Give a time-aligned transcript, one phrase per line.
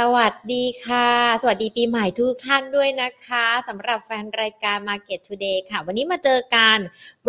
[0.00, 1.08] สวัสดีค่ะ
[1.40, 6.78] สวัสดีปีใหม่ทุกท่านด้วยนะคะสำหรับแฟนรายการ Market Today ค่ะ วันนี้มาเจอกัน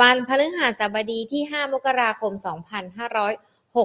[0.02, 2.34] วันพฤหัสบดีที่ 5 มกราคม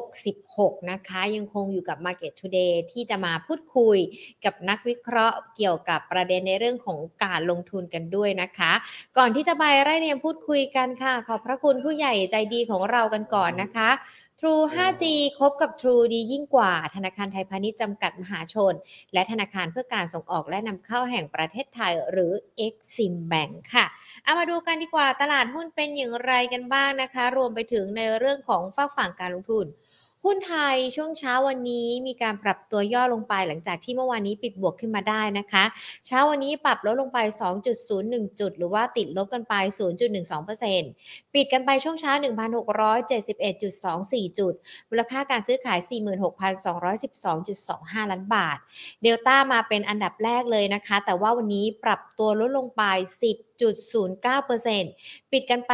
[0.08, 3.98] 2566 นะคะ ยังคงอยู่กับ Market Today ที่จะมาพูดคุย
[4.44, 8.72] กับนักวิเคราะห์เกี่ยวกับประเด็นในเรื่องของการลงทุนกันด้วยนะคะ
[9.18, 13.90] ก่อนที่จะไปไล่เรียงพูดคุยกันค่ะ ขอบพระคุณผู้ใหญ่ใจดีของเรากันก่อนนะคะ
[14.42, 15.04] True 5G
[15.38, 18.74] คบกับ True ดียิ่งกว่า ธนาคารไทยพาณิชย์จำกัดมหาชน
[19.12, 22.32] และธนาคารเพื่อการส่งออกและนำเข้าแห่งประเทศไทยหรือ
[22.66, 23.86] Exim Bank ค่ะ
[24.24, 29.66] เอามาดูกันดีกว่าตลาดหุ้นเป็นอย่างไรกันบ้างนะคะ รวมไปถึงในเรื่องของฝากฝั่งการลงทุน
[30.24, 35.64] หุ้นไทยช่วงเช้าวันนี้มีการปรับตัวย่อลงไปหลังจากที่เมื่อวานนี้ปิดบวกขึ้นมาได้นะคะ
[36.06, 37.18] เช้าวันนี้ปรับลดลงไป
[37.78, 39.54] 2.01 จุด หรือว่าติดลบกันไป
[40.64, 42.12] 0.12%ปิดกันไปช่วงเช้า
[43.30, 44.54] 1,671.24 จุด
[44.90, 45.78] มูลค่าการซื้อขาย
[47.20, 48.58] 46,212.25 ล้านบาท
[49.02, 52.82] เดลต้ามาเป็นอันดับแรกเลยนะคะ แต่ว่าวันนี้ปรับตัวลดลงไป
[53.88, 55.72] 10.09%ปิดกันไป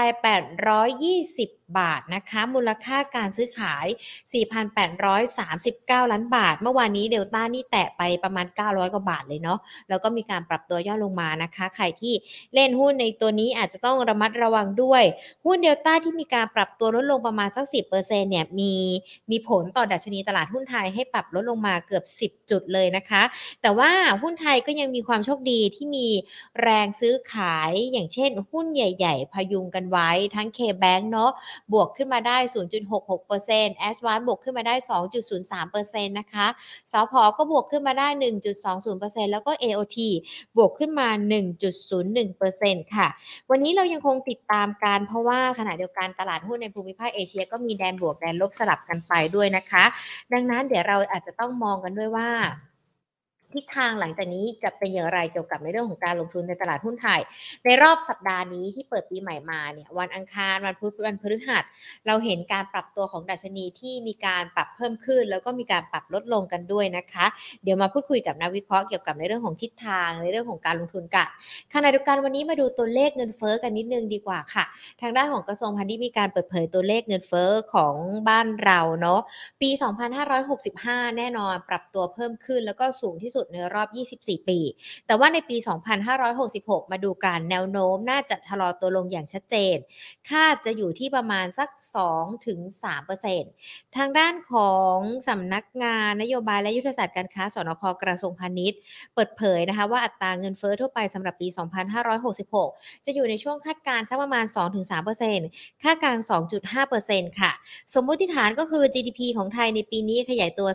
[0.84, 3.86] 820บาทนะคะ มูลค่าการซื้อขาย
[4.78, 9.58] 4,839 ล้านบาท เมื่อวานนี้เดลต้านี่แตะไปประมาณ 900 กว่าบาทเลยเนาะ
[9.88, 12.14] แล้วก็มีการปรับตัวย่อลงมานะคะ ใครที่
[12.54, 15.02] เล่นหุ้นในตัวนี้อาจจะต้องระมัดระวังด้วย
[15.44, 18.74] หุ้นเดลต้าที่มีการปรับตัวลดลงประมาณสัก 10%เนี่ย มี
[19.30, 23.22] มีผลต่อดัชนีตลาดหุ้นไทยให้ปรับลดลงมาเกือบ 10 จุดเลยนะคะ
[23.62, 23.90] แต่ว่า
[24.22, 26.08] หุ้นไทยก็ยังมีความโชคดีที่มี
[26.62, 31.30] แรงซื้อขาย อย่างเช่น หุ้นใหญ่ ๆ พยุงกันไว้ทั้ง K-Bank เนาะ
[31.72, 32.38] บวกขึ้นมาได้
[33.10, 34.74] 0.66% a s w a n บวกขึ้นมาได้
[35.46, 36.46] 2.03%นะคะ
[36.92, 38.08] สพก็บวกขึ้นมาได้
[38.70, 39.98] 1.20%แล้วก็ AOT
[40.56, 41.08] บวกขึ้นมา
[42.00, 43.08] 1.01%ค่ะ
[43.50, 49.84] วันนี้เรายังคงติดตามการเพราะว่าขณะเดียวกันตลาดหุ้นในภูมิภาคเอเชียก็มีแดนบวกแดนลบสลับกันไปด้วยนะคะ
[50.32, 52.28] ดังนั้นเดี๋ยวเราอาจจะต้องมองกันด้วยว่า
[53.54, 57.20] ทิศทางหลังจากนี้จะเป็นอย่างไรเกี่ยวกับในเรื่องของการลงทุนในตลาดหุ้นไทย
[57.64, 61.64] ในรอบสัปดาห์นี้ที่เปิดปีใหม่มาเนี่ยวันอังคารวันพุธวันพฤหัส
[62.06, 67.26] เราเห็นการปรับตัวของดัชนีที่มีการปรับเพิ่มขึ้น แล้วก็มีการปรับลดลงกันด้วยนะคะ
[67.62, 71.28] เดี๋ยวมาพูดคุยกับนักวิเคราะห์เกี่ยวกับในเรื่องของทิศทางในเรื่องของการลงทุนกัน
[71.74, 74.64] ขณะเดียวกันวันนี้มาดูตัวเลขเงินเฟ้อกันนิดนึงดีกว่าค่ะ
[75.00, 77.94] ทางด้านของกระทรวงพาณิชย์มีการเปิดเผยตัวเลขเงินเฟ้อของ
[78.28, 79.20] บ้านเราเนาะ
[79.60, 79.70] ปี
[80.44, 83.88] 2565 แน่นอนปรับตัวเพิ่มขึ้นแล้วก็สูงที่สุดในรอบ
[84.18, 84.58] 24 ปี
[85.06, 85.56] แต่ว่าในปี
[86.24, 89.76] 2566 มาดูการแนวโน้มน่าจะชะลอตัวลงอย่างชัดเจน
[90.30, 91.68] คาดจะอยู่ที่ประมาณสัก
[92.62, 94.96] 2-3%ทางด้านของ
[95.28, 98.78] สำนักงานนโยบายและยุทธศาสตร์การค้าสนคกระทรวงพาณิชย์
[99.14, 101.48] เปิดเผยนะคะว่าอัตราเงินเฟ้อทั่วไปสำหรับปี
[102.26, 104.44] 2566 จะอยู่ในช่วงคาดการณ์สักประมาณ
[105.14, 106.18] 2-3%ค่ากลาง
[106.80, 107.52] 2.5%ค่ะ
[107.94, 110.68] สมมติฐานก็คือ GDP ของไทยในปีนี้ขยายตัว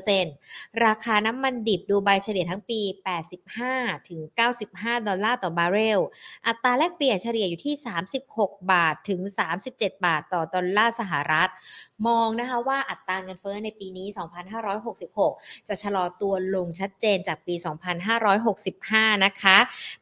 [0.00, 2.80] 3-4%ราคาน้ำมันดิบดูไบเฉลี่ยทั้งปี
[3.44, 4.20] 85 ถึง
[4.64, 6.00] 95 ดอลลาร์ต่อบาร์เรล
[6.46, 7.74] อัตราแลกเปลี่ยนเฉลี่ยอยู่ที่
[8.22, 9.20] 36 บาทถึง
[9.62, 11.50] 37 บาทต่อดอลลาร์สหรัฐ
[12.06, 14.08] มองนะคะว่าอัตราเงินเฟ้อในปีนี้
[14.88, 17.54] 2566 จะชะลอตัวลงชัดเจนจากปี
[18.34, 19.56] 2565 นะคะ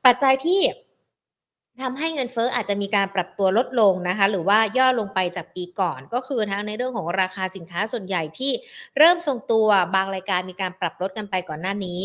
[0.04, 0.60] ปัจจัยที่
[1.80, 8.52] ทำให้เงินเฟ้ออาจจะมีการปรับตัวลดลงนะคะ หรือว่าย่อลงไปจากปีก่อน ก็คือทั้งในเรื่องของราคาสินค้าส่วนใหญ่ที่
[8.98, 12.00] เริ่มทรงตัวบางรายการมีการปรับลดกันไปก่อนหน้านี้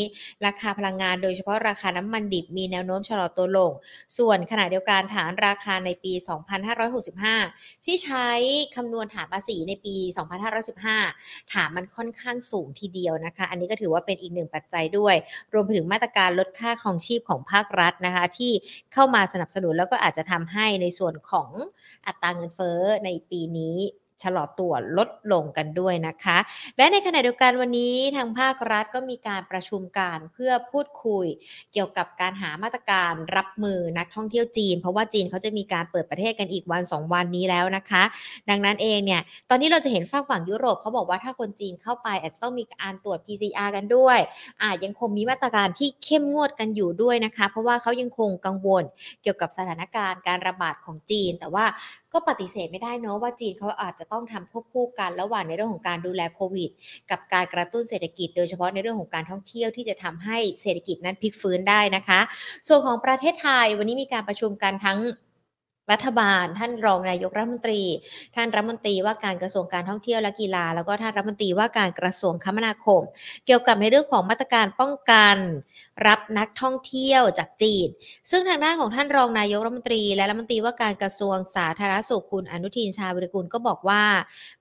[0.46, 3.72] ราคาพลังงานโดยเฉพาะราคาน้ำมันดิบมีแนวโน้มชะลอตัวลง
[4.18, 6.14] ส่วนขณะเดียวกันฐานราคาในปี
[6.80, 8.30] 2565 ที่ใช้
[8.76, 9.96] คำนวณฐานภาษีในปี
[10.76, 15.16] 2515 ฐานมันค่อนข้างสูงทีเดียวนะคะ อันนี้ก็ถือว่าเป็นอีกหนึ่งปัจจัยด้วย
[15.54, 18.52] รวมไปถึงมาตรการลดค่าครองชีพของภาครัฐนะคะ ที่
[18.94, 21.52] เข้ามาสนับสนุน แล้วก็อาจจะทำให้ในส่วนของ
[22.08, 23.78] อัตราเงินเฟ้อในปีนี้
[24.24, 26.38] ชะลอตัวลดลงกันด้วยนะคะ
[26.78, 31.26] และในขณะเดียวกันวันนี้ทางภาครัฐก็มีการประชุมการเพื่อพูดคุย
[31.74, 38.04] เกี่ยวกับการหามาตรการรับมือนักท่องเที่ยวจีน เพราะว่าจีนเขาจะมีการเปิดประเทศกันอีกวัน 2 วันนี้แล้วนะคะ
[38.50, 44.20] ดังนั้นเองเนี่ยตอนนี้เราจะเห็นฝั่งฝั่งยุโรปเขาบอกว่าถ้าคนจีนเข้าไปอาจจะต้องมีการตรวจ PCR กันด้วย
[44.64, 48.84] อาจยังคงมีมาตรการที่เข้มงวดกันอยู่ด้วยนะคะ เพราะว่าเขายังคงกังวล
[49.22, 51.66] เกี่ยวกับสถานการณ์การระบาดของจีน แต่ว่า
[52.18, 56.70] ก็ปฏิเสธไม่ได้เนอะว่าจีนเขาอาจจะต้องทำควบคู่กันระหว่างในเรื่องของการดูแลโควิด
[57.12, 62.20] กับการกระตุ้นเศรษฐกิจ โดยเฉพาะในเรื่องของการท่องเที่ยวที่จะทำให้เศรษฐกิจนั้นพลิกฟื้นได้นะคะ
[62.68, 65.00] ส่วนของประเทศไทยวันนี้มีการประชุมกันทั้ง
[65.92, 67.82] รัฐบาล ท่านรองนายกรัฐมนตรี
[68.36, 73.02] ท่านรัฐมนตรีว่าการกระทรวงการท่องเที่ยวและกีฬา แล้วก็ท่านรัฐมนตรีว่าการกระทรวงคมนาคม
[73.46, 75.38] เกี่ยวกับในเรื่องของมาตรการป้องกัน
[76.08, 77.88] รับนักท่องเที่ยวจากจีน
[78.32, 84.04] ซึ่งทางด้านของท่านรองนายกรัฐมนตรี และรัฐมนตรีว่าการกระทรวงสาธารณสุขคุณอนุทินชาญวิรุฬก็บอกว่า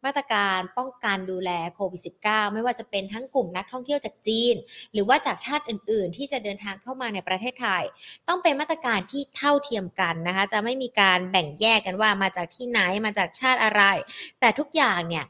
[0.04, 4.54] มาตรการป้องกันดูแลโควิด -19 ไม่ว่าจะเป็นทั้งกลุ่มนักท่องเที่ยวจากจีน
[4.92, 7.82] หรือว่าจากชาติอื่น ๆ ที่จะเดินทางเข้ามาในประเทศไทย
[8.28, 13.82] ต้องเป็นมาตรการที่เท่าเทียมกันนะคะจะไม่มีการแบ่งแยกกันว่ามาจากที่ไหนมาจากชาติอะไร
[14.40, 15.24] แต่ทุกอย่างเนี่ย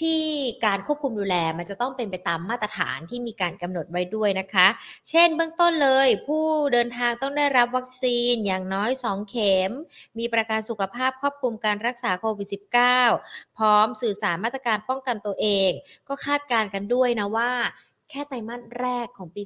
[0.00, 0.22] ที่
[0.66, 4.66] การควบคุมดูแลมันจะต้องเป็นไปตามมาตรฐานที่มีการกำหนดไว้ด้วยนะคะ
[5.08, 9.70] เช่นเบื้องต้นเลย ผู้เดินทางต้องได้รับวัคซีนอย่างน้อย 2 เข็ม
[10.18, 12.48] มีประกันสุขภาพครอบคลุมการรักษาโควิด
[13.02, 15.70] -19 พร้อมสื่อสารมาตรการป้องกันตัวเอง
[16.08, 17.52] ก็คาดการณ์กันด้วยนะว่า
[18.10, 19.42] แค่ไตรมาสแรกของปี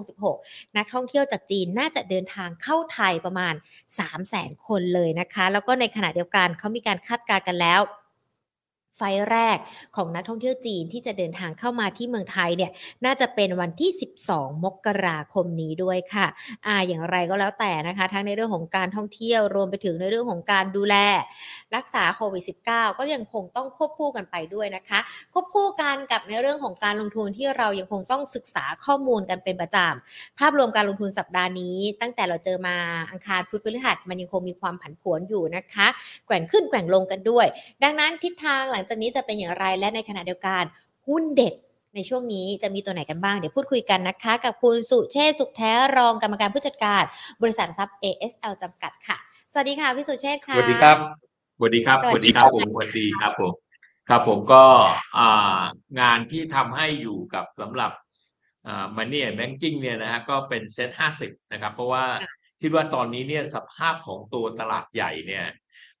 [0.00, 3.54] 2566 นักท่องเที่ยวจากจีนน่าจะเดินทางเข้าไทยประมาณ
[4.10, 7.80] 300,000 คนเลยนะคะ แล้วก็ในขณะเดียวกันเขามีการคาดการณ์กันแล้ว
[8.96, 9.58] ไฟแรก
[9.96, 12.70] ของนักท่องเที่ยวจีนที่จะเดินทางเข้ามาที่เมืองไทยเนี่ย
[13.04, 13.90] น่าจะเป็นวันที่
[14.26, 16.26] 12 มกราคมนี้ด้วยค่ะ
[16.66, 20.94] อ่าอย่างไรก็แล้วแต่นะคะ ทั้งในเรื่องของการท่องเที่ยวรวมไปถึงในเรื่องของการดูแล
[21.76, 24.98] รักษาโควิด -19 ก็ยังคงต้องควบคู่กันไปด้วยนะคะ
[25.32, 32.76] ควบคู่กันกับในเรื่องของการลงทุนที่เรายังคงต้องศึกษาข้อมูลกันเป็นประจำภาพรวมการลงทุนสัปดาห์นี้ ตั้งแต่เราเจอมา
[33.10, 35.86] อังคารพุธพฤหัสมันยังคงมีความผันผวนอยู่นะคะ
[36.26, 37.46] แกว่งขึ้นแกว่งลงกันด้วย
[37.82, 40.62] ดังนั้นทิศทางหลังจากนี้จะเป็นอย่างไรและในขณะเดียวกัน
[41.08, 41.54] หุ้นเด็ด
[41.94, 47.02] ในช่วงนี้จะมีตัวไหนกันบ้าง เดี๋ยวพูดคุยกันนะคะ กับคุณสุเชษฐ์สุขแท้รองกรรมการผู้จัดการ
[47.42, 49.16] บริษัททรัพย์ ASL จำกัดค่ะ
[49.52, 50.96] สวัสดีค่ะพี่สุเชษฐ์ค่ะสวัสดีครับ
[51.58, 53.52] สวัสดีครับสสวัวัสสดีดีคครัรับบผมสวัสดีครับผม
[54.08, 54.64] ครับผมก็
[55.18, 55.62] อ่า
[56.00, 57.92] งานที่ทำให้อยู่กับสำหรับ
[58.66, 62.04] อ่า Money and Banking เนี่ยนะฮะก็เป็นเซ็ตห้าสิบนะครับ เพราะว่า
[62.62, 65.46] คิดว่าตอนนี้เนี่ยสภาพของตัวตลาดใหญ่เนี่ย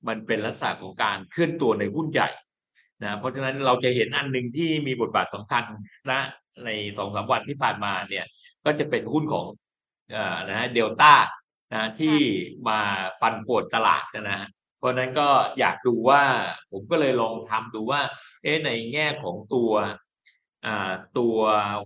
[0.08, 2.28] มันเป็นลักษณะของการเคลื่อนตัวในหุ้นใหญ่
[3.02, 5.64] นะเพราะฉะนั้นเราจะเห็นอันหนึ่งที่มีบทบาทสำคัญ
[6.10, 6.20] นะ
[6.64, 8.24] ในสองสามวันที่ผ่านมาเนี่ย
[8.64, 9.46] ก็จะเป็นหุ้นของ
[10.12, 11.12] เอ่อนะฮะเดลต้า
[11.72, 12.16] นะที่
[12.68, 12.78] มา
[13.20, 14.48] ปันป่วนตลาดนะฮะ
[14.78, 15.28] เพราะฉะนั้นก็
[15.58, 16.22] อยากดูว่า
[16.70, 18.00] ผมก็เลยลองทำดูว่า
[18.42, 19.70] เอ๊ะในแง่ของตัว
[20.66, 21.36] อ่าตัว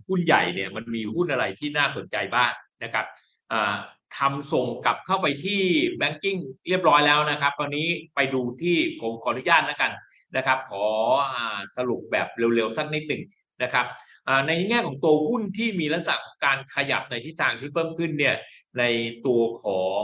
[0.06, 2.52] หุ้นใหญ่เนี่ยมันมีหุ้นอะไรที่น่าสนใจบ้าง
[2.82, 3.06] นะครับ
[3.52, 3.74] อ่า
[4.18, 5.60] ทำส่งกลับเข้าไปที่
[6.00, 9.90] banking เรียบร้อยแล้วนะครับตอนนี้ไปดูที่ผมขออนุญาตแล้วกัน
[10.36, 10.86] นะครับ ขอ
[11.32, 13.22] อาสรุปแบบเร็วๆสักนิดหนึ่ง
[13.62, 13.86] นะครับ
[14.28, 18.36] อ่าในแง่ของตัวหุ้นที่มีลักษณะของการขยับในทิศทางที่เพิ่มขึ้นเนี่ย
[18.78, 18.84] ใน
[19.26, 20.02] ตัวของ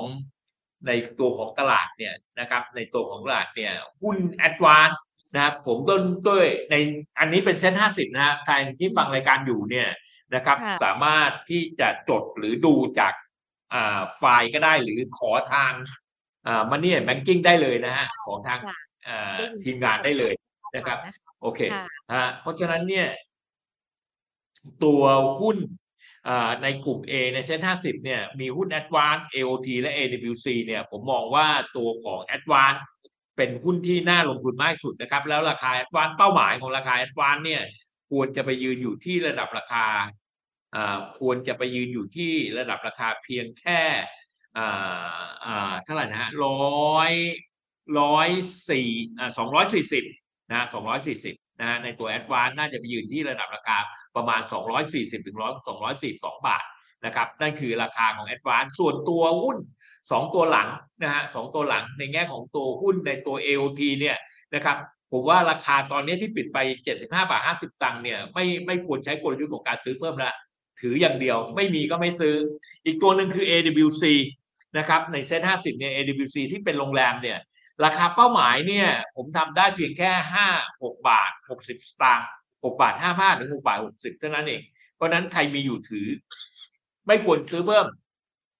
[0.86, 4.90] ในตัวของตลาดเนี่ยนะครับในตัวของตลาดเนี่ยหุ้นแอดวาน
[5.34, 6.74] นะครับผมต้นด้วยใน
[7.18, 9.88] อันนี้เป็นเซ็นห้าสิบนะฮะใครที่ฟังรายการอยู่เนี่ย
[10.34, 13.12] นะครับค่ะสามารถที่จะจดหรือดูจาก
[13.74, 15.72] อ่าไฟล์ก็ได้หรือขอทาง
[16.46, 18.85] อ่ามันนี่แบงกิ้งได้เลยนะฮะของทางค่ะอ่าได้ยิน
[19.64, 20.34] ทีมงานได้เลย
[20.76, 20.98] นะครับ
[21.42, 23.08] โอเคค่ะฮะเพราะฉะนั้นเนี่ย
[24.84, 25.02] ตัว
[25.40, 25.56] หุ้น
[26.28, 32.80] อ่าในกลุ่ม A ในเซ็น50เนี่ยมีหุ้น Advance AOT และ AWC เนี่ยผมมองว่าตัวของ Advance
[33.36, 37.62] เป็นหุ้นที่น่าลงทุนมากที่สุดนะครับ แล้วราคา Advance เป้าหมายของราคา Advance เนี่ย
[38.10, 39.86] ควรจะไปยืนอยู่ที่ระดับราคา
[40.74, 43.80] อ่าควรจะไปยืนอยู่ที่ระดับราคาเพียงแค่
[44.58, 46.60] อ่าอ่าเท่าไหร่นะฮะร้
[46.96, 47.12] อย
[48.00, 48.28] ร้อย
[48.70, 48.88] สี่
[49.18, 50.04] อ่าสองร้อยสี่สิบ
[50.50, 50.66] นะ
[51.06, 53.78] 240นะฮะในตัว a d v a n c e น่าจะไปยืนที่ระดับราคา
[54.16, 54.40] ประมาณ
[54.84, 55.36] 240ถึง
[55.92, 56.64] 242 บาท
[57.04, 59.56] นะครับนั่นคือราคาของ a d v a n c e ส่วนตัวหุ้น
[59.94, 60.68] 2 ตัวหลัง
[61.02, 64.16] นะฮะสองตัวหลังในแง่ของตัวหุ้นในตัว AOT เนี่ย
[64.54, 64.76] นะครับ
[65.12, 66.58] ผมว่าราคาตอนนี้ที่ปิดไป
[66.94, 70.34] 75บาท50 ตังค์เนี่ยไม่ไม่ควรใช้กลยุทธ์ของการซื้อเพิ่มล้ว
[70.80, 72.34] ถืออย่างเดียวไม่มีก็ไม่ซื้อ
[72.86, 74.04] อีกตัวหนึ่งคือ AWC
[74.78, 77.38] นะครับในเซ็ต50เนี่ย AWC ที่เป็นโรงแรมเนี่ย
[77.84, 80.46] ราคาเป้าหมายเนี่ย ผมทำได้เพียงแค่ห้า
[80.82, 82.28] หกบาทหกสิบสตางค์
[82.64, 84.62] หกบาทห้าบาทถึงหกบาทหกสิบเท่านั้นเอง
[84.96, 86.08] เพราะฉะนั้นใครมีอยู่ถือ
[87.06, 87.86] ไม่ควรซื้อเพิ่ม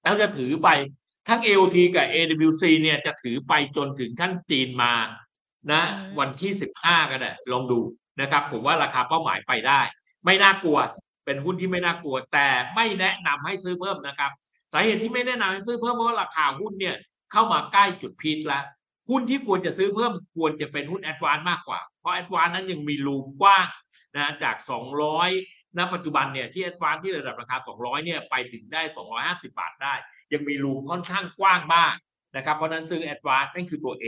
[0.03, 0.69] แล้วจะถือไป
[1.29, 4.93] ทั้ง AOT กับ AWC เนี่ยจะถือไปจนถึงขั้นจีนมา
[5.73, 7.81] นะอืมวันที่สิบห้าก็ได้ลองดู
[8.21, 9.81] นะครับ ผมว่าราคาเป้าหมายไปได้
[10.25, 10.79] ไม่น่ากลัว
[11.25, 14.31] เป็นหุ้นที่ไม่น่ากลัว แต่ไม่แนะนำให้ซื้อเพิ่มนะครับ
[14.73, 16.97] สาเหตุที่ไม่แนะนำให้ซื้อเพิ่มเพราะว่าราคาหุ้นเนี่ย
[17.33, 18.65] เข้ามาใกล้จุดพีคแล้ว
[19.11, 23.67] หุ้นที่ควรจะซื้อเพิ่มควรจะเป็นหุ้น ADVANC มากกว่า เพราะ ADVANC นั้นยังมี room กว้าง
[24.17, 24.57] นะจาก
[25.17, 28.83] 200ณปัจจุบันเนี่ยที่ ADVANC ที่ระดับราคา 200เนี่ยไปถึงได้
[29.17, 29.95] 250 บาทได้
[30.33, 31.95] ยังมี room ค่อนข้างกว้างมาก
[32.37, 34.07] นะครับเพราะนั้นซื้อ ADVANC นั่นคือตัว A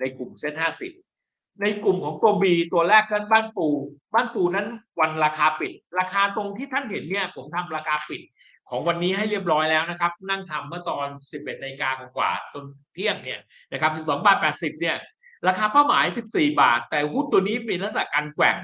[0.00, 3.68] ในกลุ่ม SET50ในกลุ่มของตัว B ตัวแรกนั้นบ้านปู
[4.14, 4.66] บ้านปูนั้น
[5.00, 8.22] วันราคาปิด ราคาตรงที่ท่านเห็นเนี่ยผมทำราคาปิด
[8.70, 13.40] ของวันนี้ให้เรียบร้อยแล้วนะครับ นั่งทำเมื่อตอน 11นาฬิกากว่าจนเที่ยงเนี่ย
[13.72, 14.96] นะครับ12บาท80เนี่ย
[15.46, 18.56] ราคาเป้าหมาย 14 บาท แต่หุ้นตัวนี้เป็นลักษณะการแกว่ง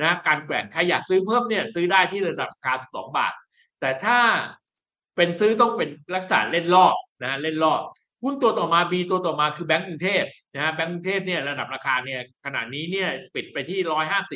[0.00, 3.32] นะการแกว่งใครอยากซื้อเพิ่มเนี่ยซื้อได้ที่ระดับราคา12บาท
[3.80, 4.18] แต่ถ้า
[5.16, 7.80] เป็นซื้อต้องเป็นลักษณะเล่นรอบนะเล่นรอบ
[8.24, 13.78] หุ้นตัวต่อมา B ตัวต่อมาคือแบงก์กรุงเทพนะฮะแบงก์กรุงเทพเนี่ยระดับราคาเนี่ยขณะนี้เนี่ยปิดไปที่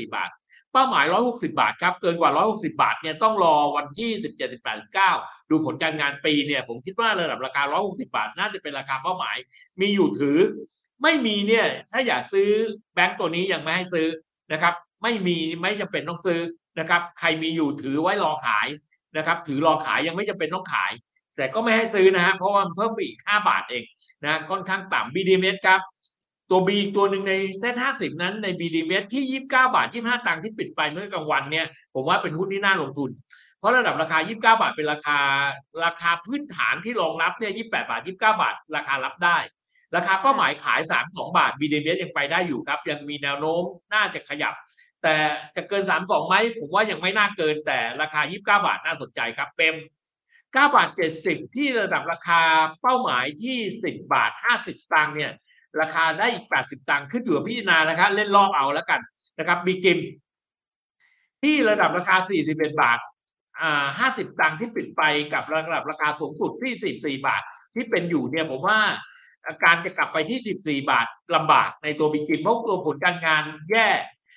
[0.09, 0.31] 154 บาท
[0.77, 9.37] เป้าหมาย 160 บาทครับ เกินกว่า 160 บาทเนี่ยต้องรอวันที่ 17 18 9 ดูผลการงานปีเนี่ยผมคิดว่าระดับราคา 160 บาท น่าจะเป็นราคาเป้าหมาย
[9.81, 10.39] มีอยู่ถือ
[11.03, 12.51] ไม่มีเนี่ยถ้าอยากซื้อ
[12.95, 14.09] แบงก์ตัวนี้ยังไม่ให้ซื้อ
[14.53, 16.41] นะครับ ไม่มีไม่จำเป็นต้องซื้อ
[16.79, 18.69] นะครับ ใครมีอยู่ถือไว้รอขาย
[19.17, 20.93] นะครับ ถือรอขายยังไม่จำเป็นต้องขาย
[21.37, 23.85] แต่ก็ไม่ให้ซื้อนะฮะเพราะว่าเพิ่มอีก 5 บาทเอง
[24.25, 25.81] นะค่อนข้างต่ำ BDMs ครับ
[26.51, 33.11] ตัว B อีกตัวหนึ่งในเซ็ต50นั้นใน BDMs ที่29บเก้าบาท25ตังค์ที่ปิดไปเมื่อกลางวันเนี่ยผมว่าเป็นหุ้นที่น่าลงทุน
[33.59, 35.19] เพราะระดับราคา29บาทเป็นราคา
[35.85, 39.39] ราคาพื้นฐานที่รองรับเนี่ย28บาท29บาท ราคารับได้
[39.97, 43.63] ราคาเป้าหมายขาย32บาท BDMs ยังไปได้อยู่ครับ ยังมีแนวโน้ม
[43.95, 44.55] น่าจะขยับ
[45.03, 45.15] แต่
[45.57, 49.75] จะเกิน32ไหมผมว่ายังไม่น่าเกินแต่ราคา29บาทน่าสนใจครับเป็น
[50.57, 50.89] 9บาท
[51.23, 52.41] 70 ที่ระดับราคา
[52.83, 55.33] เป้าหมายที่ 10 บาท 50สตางค์เนี่ย
[55.81, 59.01] ราคาได้อีก 80 ตังค์ขึ้นอยู่กับพิจารณาแล้วครับเล่นรอบเอาแล้วกัน
[59.39, 59.99] นะครับบีกิม
[61.43, 62.17] ที่ระดับราคา
[62.49, 62.99] 41 บาท
[63.61, 65.03] อ่า50 ตังค์ที่ปิดไป
[65.35, 67.43] กับระดับราคาสูงสุดที่ 44 บาท
[67.75, 68.81] ที่เป็นอยู่เนี่ยผมว่า
[69.65, 73.89] การจะกลับไปที่ 14 บาทลำบากในตัวบีกิมเพราะตัวผลการงานแย่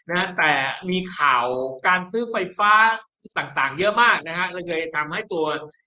[0.09, 0.51] นะแต่
[0.89, 1.45] มีข่าว
[1.87, 2.73] การซื้อไฟฟ้า
[3.37, 5.45] ต่างๆ เยอะมากนะฮะเลยทำให้ตัว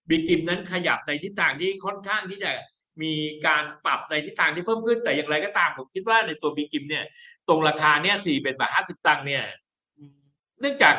[0.08, 2.50] บีกิมนั้นขยับในทิศทางที่ค่อนข้างที่จะ
[3.02, 3.12] มี
[3.46, 7.04] การปรับในทิศทางที่เพิ่มขึ้นแต่อย่างไรก็ตามผมคิดว่าในตัวบีกิมเนี่ย
[7.48, 9.42] ตรงราคาเนี่ยสี่เป็นบาทห้าสิบตังค์เนี่ย
[10.60, 10.94] เนื่องจาก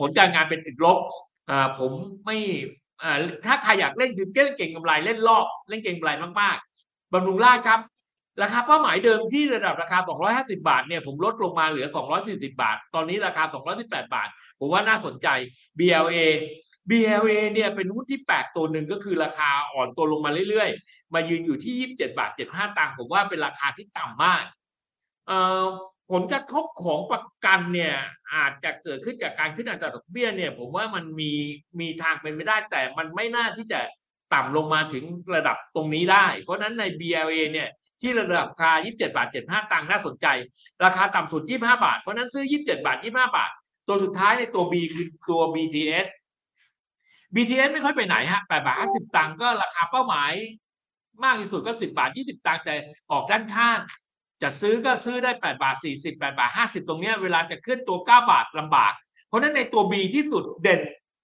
[0.00, 0.98] ผลการงานเป็นติดลบ
[1.78, 1.90] ผม
[2.24, 2.38] ไม่
[3.46, 7.80] ถ้าใครอยากเล่นคือเล่นเก่งกำไรเล่นรอบเล่นเก่งกำไรมากๆบำรุงราชครับ
[8.42, 9.98] ราคาเป้าหมายเดิมที่ระดับราคา
[10.30, 11.86] 250 บาท เนี่ย ผมลดลงมาเหลือ
[12.18, 13.44] 240 บาท ตอนนี้ราคา
[13.78, 14.28] 218 บาท
[14.60, 15.28] ผมว่าน่าสนใจ
[15.78, 16.18] BLA
[16.90, 24.44] BLA เนี่ยเป็นหุ้นที่แปลกตัวหนึ่งก็คือราคาอ่อนตัวลงมาเรื่อยๆ มายืนอยู่ที่ 27 บาท 75 ตังค์ผมว่าเป็นราคาที่ต่ำมาก
[26.12, 27.94] ผลกระทบของประกันเนี่ย
[28.34, 31.32] อาจจะเกิดขึ้นจากการขึ้นอัตราดอกเบี้ยเนี่ยผมว่ามันมี
[31.80, 33.80] มีทางเป็นไม่ได้แต่มันไม่น่าที่จะ
[34.34, 35.04] ต่ำลงมาถึง
[35.34, 37.68] ระดับตรงนี้ได้ เพราะนั้นใน BLA เนี่ย
[38.00, 40.26] ที่ระดับราคา 27 บาท 75 ตังค์น่าสนใจ
[40.84, 43.50] ราคาต่ำสุด 25 บาท เพราะนั้นซื้อ 27 บาท 25 บาท
[43.88, 46.06] ตัวสุดท้ายในตัว B คือตัว BTS
[47.34, 50.32] BTS ไม่ค่อยไปไหนฮะ8บาท50ตังค์ก็ราคาเป้าหมาย
[51.24, 52.74] มากที่สุดก็10บาท20ตังค์แต่
[53.10, 53.78] ออกด้านข้าง
[54.42, 58.92] จะซื้อก็ซื้อได้8บาท40 8บาท50ตรงนี้เวลาจะขึ้นตัว9บาทลำบาก
[59.28, 60.80] เพราะนั้นในตัว B ที่สุดเด่น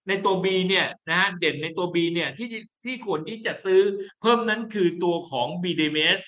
[0.09, 2.49] ในตัว B เนี่ยนะฮะเด่นในตัว B เนี่ยที่
[2.85, 3.81] ที่ควรที่จะซื้อ
[4.21, 6.23] เพิ่มนั้นคือตัวของ BDMs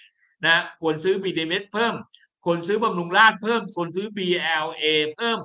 [0.44, 1.94] นะควรซื้อ BDMs เพิ่ม
[2.44, 4.84] ควรซื้อบำรุงราชเพิ่มควรซื้อ BLA
[5.16, 5.38] เพิ่ม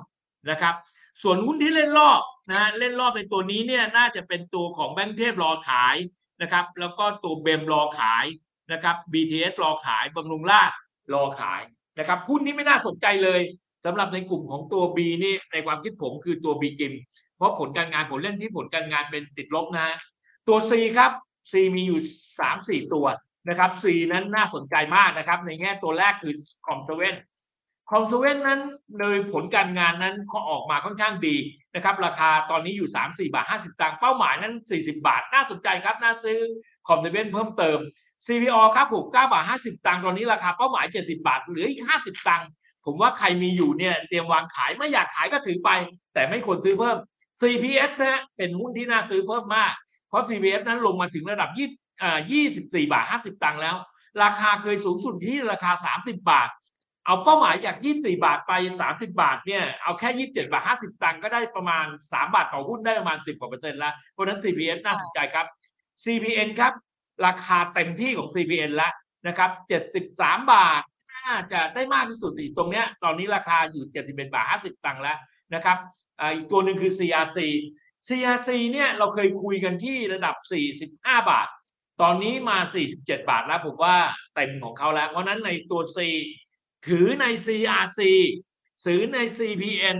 [0.50, 0.74] นะครับ
[1.22, 2.20] ส่วนหุ้นที่เล่นรอบ
[2.50, 5.96] นะเล่นรอบในตัวนี้เนี่ยน่าจะเป็นตัวของแบงก์เทพรอขาย
[6.42, 8.24] นะครับ แล้วก็ตัวเบมรอขาย
[8.72, 10.70] นะครับ BTS รอขายบำรุงราช
[11.14, 11.62] รอขาย
[11.98, 13.40] นะครับหุ้นนี้ไม่น่าสนใจเลย
[13.84, 16.94] สำหรับในกลุ่มของตัว B นี่ในความคิดผมคือตัว B กิม
[17.36, 19.96] เพราะผลการงานผลเล่นที่ผลการงานเป็นติดลบนะ
[20.48, 21.10] ตัว C ครับ
[21.50, 22.00] C มีอยู่
[22.82, 23.06] 3-4 ตัว
[23.48, 26.34] นะครับ C นั้นน่าสนใจมากนะครับ ในแง่ตัวแรกคือ
[26.66, 27.14] คอมเซเว่น
[27.90, 28.60] คอมเซเว่นนั้น
[28.98, 31.36] โดยผลการงานนั้นเขาออกมาค่อนข้างดี
[31.74, 36.38] นะครับ ราคาตอนนี้อยู่ 3 4 บาท 50ตังค์เป้าหมายนั้น 40 บาท น่าสนใจครับ น่าซื้อ
[36.88, 37.78] คอมเซเว่นเพิ่มเติม
[38.26, 42.48] CPO ครับผม9บาท 50 ตังค์ตอนนี้ราคาเป้าหมาย 70 บาท เหลืออีก 50 ตังค์
[42.86, 45.70] ผมว่าใครมีอยู่เนี่ยเตรียมวางขายไม่อยากขายก็ถือไป
[46.14, 46.96] แต่ไม่ควรซื้อเพิ่ม
[47.40, 49.72] CPS นะเป็นหุ้นที่น่าซื้อเพิ่มมาก
[50.08, 52.18] เพราะ CPS นั้นลงมาถึงระดับ20อ่า
[52.52, 53.76] 24 บาท 50 ตังค์แล้ว
[54.22, 56.48] ราคาเคยสูงสุดที่ราคา 30 บาท
[57.06, 65.46] เอาเป้าหมายจาก 24 บาทไป 30 บาทเนี่ย เอาแค่ 27 บาท 50 ตังค์ก็ได้ประมาณ 3 บาทต่อหุ้นได้ประมาณ 10กว่าเปอร์เซ็นต์ล้วเพราะนั้น CPS น่าสนใจครับ
[66.04, 66.72] CPN ครับ
[67.26, 68.92] ราคาเต็มที่ของ CPN แล้ว
[69.26, 69.50] นะครับ
[70.06, 70.82] 73 บาท
[71.12, 75.18] น่าจะได้มากที่สุดอีกตรงเนี้ย ตอนนี้ราคาอยู่ 71 บาท 50 ตังค์แล้ว
[75.54, 75.78] นะครับ
[76.34, 77.38] อีกตัวหนึ่งคือ CRC
[78.08, 80.36] CRC เนี่ยเราเคยคุยกันที่ระดับ
[80.88, 81.48] 45 บาท
[82.02, 82.58] ตอนนี้มา
[82.94, 83.96] 47 บาทแล้วผมว่า
[84.34, 85.98] เต็มของเขาแล้ว เพราะนั้นในตัว C
[86.86, 88.00] ถือใน CRC
[88.84, 89.98] ซื้อใน CPN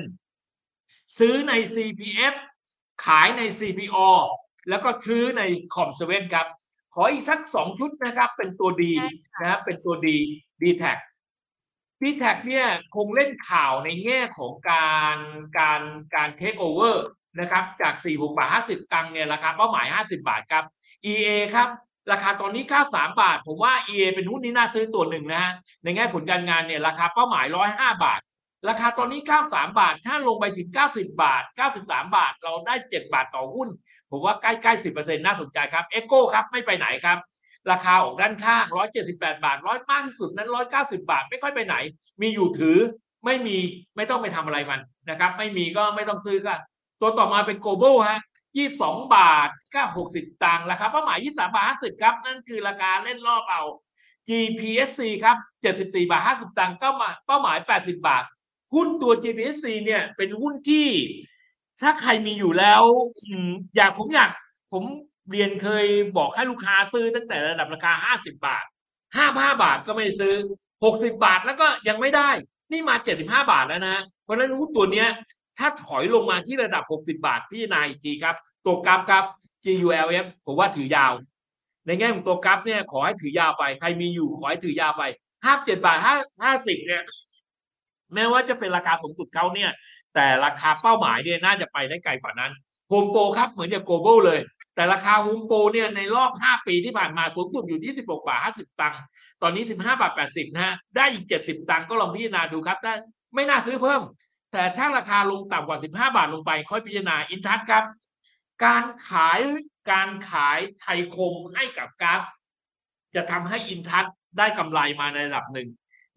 [1.19, 2.35] ซื้อใน CPF
[3.05, 4.09] ขายใน CPO
[4.69, 5.43] แล้วก็ซื้อใน
[5.75, 6.47] COM7ครับ
[6.95, 8.95] ขออีกสักสองชุดนะครับ เป็นตัวดี
[9.41, 10.19] นะครับเป็นตัวดี
[10.62, 10.99] ดีแท็ก
[12.03, 15.17] d t แทเนี่ยคงเล่นข่าวในแง่ของการ
[15.59, 15.83] การ
[16.15, 17.07] การเทคโอเวอร์
[17.41, 20.65] นะครับ จาก4บาท 50 ตังค์เนี่ยราคาเป้าหมาย 50 บาทครับ
[21.12, 21.69] EA ครับ
[22.11, 25.53] ราคาตอนนี้ 93 บาท ผมว่า EA เป็นหุ้นที่น่าซื้อตัวหนึ่งนะฮะ
[25.85, 28.21] ในแง่ผลการงานเนี่ยราคาเป้าหมาย 105 บาท
[28.69, 31.43] ราคาตอนนี้ 93 บาท ถ้าลงไปถึง 90 บาท
[31.79, 33.69] 93 บาท เราได้ 7 บาทต่อหุ้น
[34.11, 37.19] ผมว่าใกล้ๆ 10%น่าสนใจครับ เอโก้ครับ ไม่ไปไหนครับ
[37.71, 38.65] ราคาออกด้านข้าง
[39.05, 41.77] 178 บาท ร้อยมากที่สุดนั้น 190 บาท ไม่ค่อยไปไหน
[42.21, 42.79] มีอยู่ถือ
[43.25, 43.57] ไม่มี
[43.97, 44.81] ไม่ต้องไปทำอะไรมัน
[45.11, 46.55] นะครับ ไม่มีก็ไม่ต้องซื้อก็
[47.01, 48.21] ตัวต่อมาเป็นโกลบอลฮะ
[48.55, 49.83] 22บาทก็
[50.13, 53.63] 60ตังค์ราคาเป้าหมาย23บาท50ครับ นั่นคือราคาเล่นรอบเอา
[54.29, 55.37] GPSC ครับ
[55.73, 58.25] 74บาท50ตังค์ก็มาเป้าหมาย80บาท
[58.75, 60.89] หุ้นตัว GPSC เนี่ยเป็นหุ้นที่
[61.81, 62.83] ถ้าใครมีอยู่แล้ว
[63.77, 64.31] อยากผมอยาก
[64.73, 64.85] ผม
[65.31, 67.93] เรียนเคยบอกให้ลูกค้าซื้อตั้งแต่ระดับราคา
[68.25, 68.65] 50บาท
[69.13, 70.35] 55บาทก็ไม่ซื้อ
[70.79, 72.31] 60บาทแล้วก็ยังไม่ได้
[72.73, 72.95] นี่มา
[73.25, 75.09] 75บาทแล้วนะ เพราะฉะนั้นหุ้นตัวเนี้ย
[75.59, 79.25] ถ้าถอยลงมาที่ระดับ 60 บาทพิจารณาอีกทีครับ ตัว GULF ครับ
[79.65, 81.13] GULF ผมว่าถือยาว
[81.87, 85.03] ในแง่ของตัว GULF เนี่ยขอให้ถือยาวไป ใครมีอยู่ขอให้ถือยาวไป
[85.45, 85.99] 57บาท
[86.43, 87.03] 5 50เนี่ย
[88.15, 89.71] แม้ว่าจะเป็นราคาสูงสุดเขาเนี่ย
[90.15, 92.53] แต่ราคาเป้าหมายเนี่ยน่าจะไปได้ไกลกว่านั้น
[92.89, 94.41] โฮมโปรครับเหมือนกับโกลบอลเลย
[94.75, 99.03] แต่ราคาโฮมโปรเนี่ยในรอบ 5 ปีที่ผ่านมาสูงสุดอยู่ที่16บาท50 ตังค์
[99.43, 102.95] ตอนนี้ 15บาท80นะฮะได้อีก 70 ตังค์ก็ลองพิจารณาดูครับถ้า
[103.35, 104.03] ไม่น่าซื้อเพิ่ม
[104.53, 107.85] แต่ถ้าราคาลงต่ำกว่า 15 บาทลงไป ค่อยพิจารณาอินทัศครับ
[108.65, 109.41] การขาย
[109.93, 112.21] การขายไทยคมให้กับกราฟ
[113.15, 114.05] จะทำให้อินทัศ
[114.39, 115.69] ได้กำไรมาในระดับหนึ่ง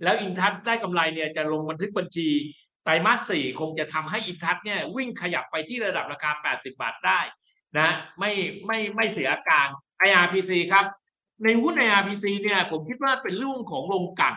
[0.04, 2.30] แล้วอินทัศได้กำไรเนี่ยจะลงบันทึกบัญชี
[2.84, 7.20] ไตรมาสสี่คงจะทำให้อินทัศเนี่ยวิ่งขยับไปที่ระดับราคา 80 บาทได้
[7.80, 7.90] นะ
[8.20, 8.32] ไม่
[8.66, 9.68] ไม่ไม่เสียอาการ
[10.08, 10.86] IRPC ครับ
[11.44, 14.36] ในหุ้น IRPC เนี่ยผมคิดว่าเป็นเรื่องของโรงกัน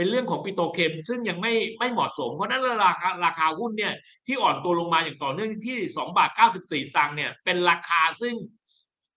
[0.00, 3.94] เป็นเรื่องของปิโตเคม ซึ่งยังไม่ไม่เหมาะสม เพราะนั้นราคาราคาหุ้นเนี่ย
[4.26, 6.30] ที่อ่อนตัวลงมาอย่างต่อเนื่องที่2บาท
[6.62, 8.34] 94ตังค์เนี่ยเป็นราคาซึ่ง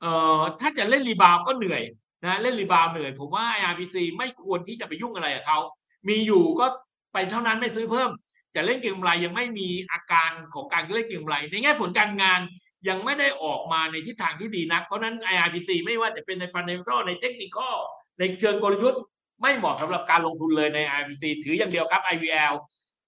[0.01, 1.83] เอ่อถ้าจะเล่นรีบาวก็เหนื่อย
[2.25, 5.59] นะเล่นรีบาวเหนื่อย ผมว่า IRPC ไม่ควรที่จะไปยุ่งอะไรกับเขา
[6.07, 6.65] มีอยู่ก็
[7.13, 8.09] ไปเท่านั้นไม่ซื้อเพิ่ม
[8.55, 12.41] จะเล่นเก็งกำไรยังไม่มีอาการของการเล่นเก็งกำไรในแง่ผลการงาน
[12.89, 17.57] ยังไม่ได้ออกมาในทิศทางที่ดีนัก เพราะนั้น IRPC ไม่ว่าจะเป็นในฟันเด m ม n ในเทคนิค
[18.19, 19.01] ในเชิงกลยุทธ์
[19.41, 22.53] ไม่เหมาะสำหรับการลงทุนเลยใน IRPC ถืออย่างเดียวครับ IVL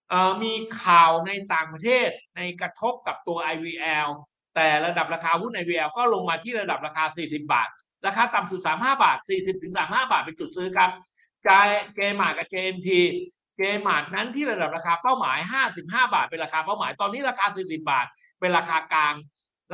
[0.09, 0.53] เอ่อมี
[0.83, 4.07] ข่าวในต่างประเทศในกระทบกับตัว IVL
[4.55, 7.69] แต่ระดับราคาหุ้น IVL ก็ลงมาที่ระดับราคา 40 บาท
[8.07, 10.89] ราคาต่ำสุด 35 บาท 40ถึง35 บาทเป็นจุดซื้อครับ
[11.47, 12.89] จายเกมาร์กับ JMT
[13.55, 15.37] เจมาร์นั้นที่ระดับราคาเป้าหมาย
[15.75, 15.81] 55
[16.13, 18.05] บาท เป็นราคาเป้าหมาย ตอนนี้ราคา 40 บาท
[18.39, 19.13] เป็นราคากลาง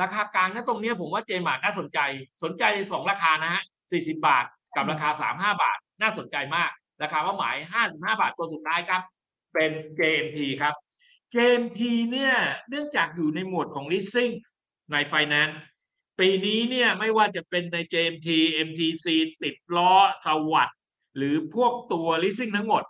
[0.02, 1.98] ราคากลางถ้าตรงนี้ผมว่าเจมาร์น่าสนใจ
[2.42, 3.62] สนใจสองราคานะฮะ
[3.92, 4.44] 40 บาท
[4.76, 6.70] กับราคา 35 บาท น่าสนใจมาก
[7.02, 9.02] ราคาเป้าหมาย 55 บาทตัวสุดท้ายครับ
[9.54, 10.74] เป็น JMT ครับ
[11.34, 12.34] JMT เนี่ย
[12.68, 14.32] เนื่องจากอยู่ในหมวดของ leasing
[14.92, 15.54] ใน finance
[16.20, 18.28] ปีนี้เนี่ยไม่ว่าจะเป็นใน JMT
[18.66, 19.06] MTC
[19.42, 19.92] ติดล้อ
[20.26, 20.78] สวัสด์
[21.16, 22.82] หรือพวกตัว leasing ทั้งหมด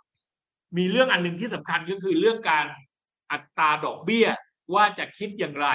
[0.77, 2.65] มีเรื่องอันหนึ่งที่สำคัญก็คือเรื่องการ
[3.31, 4.27] อัตราดอกเบี้ย
[4.73, 5.67] ว่าจะคิดอย่างไร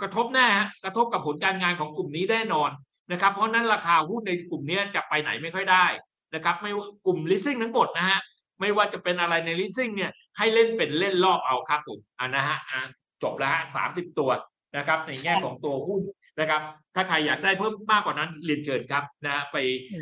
[0.00, 2.70] กระทบแน่ฮะกระทบกับผลการงานของกลุ่มนี้แน่นอน
[3.12, 5.86] นะครับเพราะนั้นราคาหุ้นในกลุ่มนี้จะไปไหนไม่ค่อยได้
[6.34, 8.20] นะครับไม่ว่ากลุ่ม leasing ทั้งหมดนะฮะ
[8.60, 12.80] ไม่ว่าจะเป็นอะไรใน leasing เนี่ยให้เล่นเป็นเล่นรอบเอาครับผมอ่านะฮะอะ
[13.22, 14.30] จบแล้วฮะสามสิบตัว
[14.76, 16.00] นะครับ ในแง่ของตัวหุ้น
[16.40, 16.62] นะครับ
[16.94, 19.56] ถ้าใครอยากได้เพิ่มมากกว่านั้นเรียนเชิญครับนะฮะไป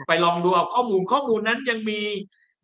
[0.09, 2.01] ไปลองดูเอาข้อมูลข้อมูลนั้นยังมี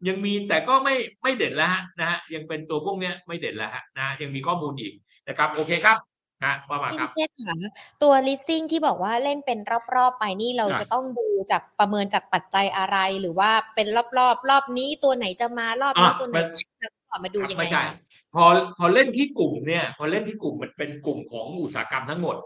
[0.08, 4.94] ยังมีแต่ก็ไม่ไม่เด่นแล้วฮะนะฮะยังเป็นตัวพวกเนี้ยไม่เด่นแล้วฮะนะยังมีข้อมูลอีก
[5.28, 5.96] นะครับ โอเคครับ
[6.44, 7.54] นะว่ามาพี่ครับเชษฐ์ค่ะ
[8.02, 9.58] ตัว leasing ที่บอกว่าเล่นเป็น
[9.94, 13.86] รอบๆ ไปนี่เราอะ จะต้องดูจากประเมินจากปัจจัยอะไร หรือว่าเป็น
[14.18, 16.46] รอบๆ รอบนี้ตัวไหนจะมารอบนี้อะตัวไหนมัน
[16.82, 17.94] จะก่อนมาดูยังไงไม่ใช่คะ
[18.34, 18.44] พอ
[18.78, 22.36] พอเล่นที่กลุ่มเนี่ย พอเล่นที่กลุ่มมันเป็นกลุ่มของอุตสาหกรรมทั้งหมด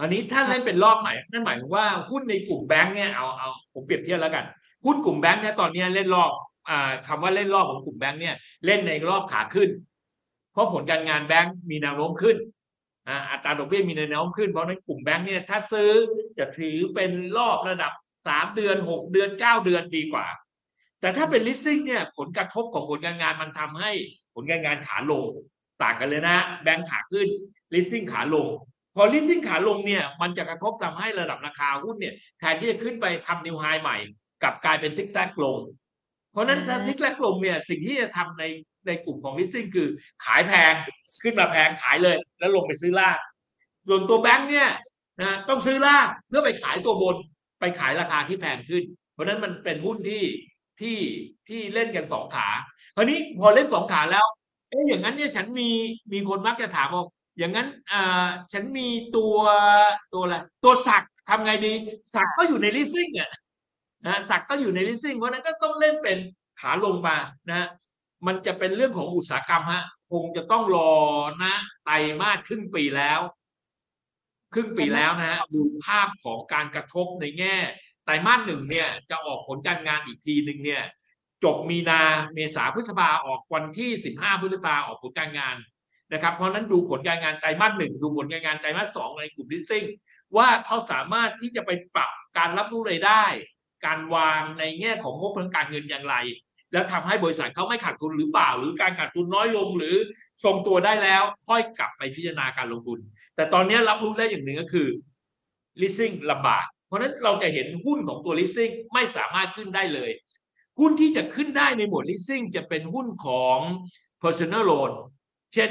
[0.00, 4.44] อันนี้ถ้าเล่นเป็นรอบใหม่นั่นหมายถึงว่าหุ้นในกลุ่มแบงค์เนี่ยเอาเอาผมเปรียบเทียบแล้วกัน
[4.84, 6.30] หุ้นกลุ่มแบงค์เนี่ยตอนเนี้ยเล่นรอบ
[6.68, 8.34] อ่าคำว่าเล่นรอบของกลุ่มแบงค์เนี่ย
[8.66, 9.68] เล่นในรอบขาขึ้น
[10.52, 12.36] เพราะผลการงานแบงค์มีแนวโน้มขึ้น
[13.08, 15.90] อ่าอัตราดอกเบี้ยมีแนวโน้มขึ้นเพราะนั้นกลุ่มแบงค์เนี่ยถ้าซื้อ
[16.38, 17.92] จะถือเป็นรอบระดับ
[18.26, 20.26] สามเดือนหกเดือนเก้าเดือนดีกว่า
[21.00, 23.90] แต่ถ้าเป็น leasing เนี่ยผลกระทบของผลการงานมันทำให้
[24.34, 25.24] ผลการงานขาลง
[25.82, 27.28] ต่างกันเลยนะแบงค์ขาขึ้น
[27.74, 28.48] leasing ขาลง
[28.96, 33.96] พอ leasing ขาลงเนี่ยมันจะกระทบทำให้ระดับราคาหุ้นเนี่ยแทนที่จะขึ้นไปทำนิวไฮใหม่
[34.42, 35.58] กลับกลายเป็นซิกแซกลง
[36.32, 38.44] เพราะนั้นถ้าซิกแซกลงเนี่ยสิ่งที่จะทำใน
[38.86, 39.88] ในกลุ่มของ leasing คือ
[40.24, 40.72] ขายแพง
[41.22, 43.16] ขึ้นมาแพงขายเลย แล้วลงไปซื้อล่าง
[43.88, 44.68] ส่วนตัวแบงค์เนี่ย
[45.22, 47.16] นะต้องซื้อล่างเพื่อไปขายตัวบน
[47.60, 50.22] ไปขายราคาที่แพงขึ้น เพราะนั้นมันเป็นหุ้นที่
[50.80, 50.98] ที่
[51.48, 52.48] ที่เล่นกันสองขา
[52.96, 54.26] คราวนี้พอเล่นสองขาแล้ว
[54.70, 55.68] เอ๊ะอย่างนั้นเนี่ยฉันมี
[56.12, 57.04] มีคนมักจะถามว่า
[57.38, 59.36] อย่างนั้นอ่าฉันมีตัว
[60.14, 61.72] ตัวอะไรตัวสักทำไงดี
[62.14, 63.30] สักก็อยู่ในลิสซิ่งอะ
[64.06, 66.18] นะสักก็อยู่ในลิสซิ่งเพราะนั้นก็ต้องเล่นเป็น
[66.60, 67.16] ขาลงมา
[67.50, 67.68] นะ
[68.26, 70.94] มันจะเป็นเรื่องของอุตสาหกรรมฮะ คงจะต้องรอ
[71.44, 73.20] นะไตรมาสครึ่งปีแล้ว
[74.54, 77.56] ครึ่งปีแล้วนะฮะดูภาพของการกระทบในแง่
[78.04, 80.82] ไตรมาสหนึ่งเนี่ย จะออกผลการงานอีกทีหนึ่งเนี่ย
[81.44, 82.00] จบมีนา
[82.34, 85.56] เมษาพฤษภาออกวันที่สิบห้าพฤษภาออกผลการงาน
[86.12, 89.84] นะครับ เพราะนั้นดูผลการงานไตรมาสหนึ่งดูผลการงานไตรมาสสองในกลุ่มลิสซิ่ง
[90.36, 93.24] ว่าเขาสามารถที่จะไปปรับการรับรู้รายได้
[93.86, 96.16] การวางในแง่ของงบทางการเงินอย่างไร
[96.72, 99.96] แล้วทำให้บริษัทเขาไม่ขาดทุนหรือเปล่า หรือการขาดทุนน้อยลงหรือ
[100.44, 102.98] ทรงตัวได้แล้ว ค่อยกลับไปพิจารณาการลงทุน
[103.36, 104.88] แต่ตอนนี้รับรู้ได้อย่างหนึ่งก็คือ
[105.80, 110.10] leasing ลำบาก เพราะนั้นเราจะเห็นหุ้นของตัว leasing ไม่สามารถขึ้นได้เลย
[110.80, 113.58] หุ้นที่จะขึ้นได้ในหมวด leasing จะเป็นหุ้นของ
[114.22, 114.92] personal loan
[115.54, 115.70] เช่น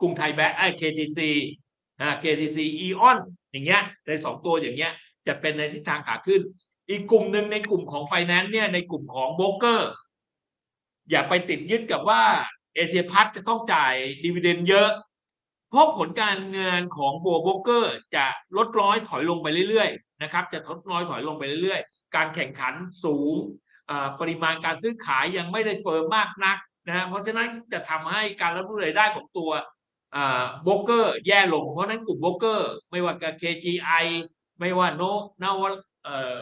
[0.00, 1.20] กรุงไทยแบงก์ KTC
[2.00, 3.18] อ่า KTC Eon
[3.50, 4.92] อย่างเงี้ยในสองตัวอย่างเงี้ย
[5.26, 6.40] จะเป็นในทิศทางขาขึ้น
[6.90, 9.92] อีกกลุ่มหนึ่งในกลุ่มของ finance เนี่ยในกลุ่มของโบรกเกอร์
[11.12, 12.22] อย่าไปติดยึดกับว่า
[12.74, 14.90] เอเซียพลัสจะต้องจ่าย dividend เยอะ
[15.70, 23.34] เพราะผลการเงินของตัวโบกเกอร์ จะลดน้อยถอยลงไปเรื่อยๆนะครับ จะลดน้อยถอยลงไปเรื่อยๆ การแข่งขันสูง
[24.20, 29.50] ปริมาณการซื้อขายยังไม่ได้ firm มากนักนะฮะเพราะฉะนั้นจะทำให้การรับรู้รายได้ของตัว
[30.62, 34.06] โบกเกอร์แย่ลง เพราะฉะนั้นกลุ่มโบกเกอร์ ไม่ว่ากับ KGI
[34.60, 35.02] ไม่ว่าโน
[35.42, 35.62] นาว
[36.04, 36.38] เอ่อ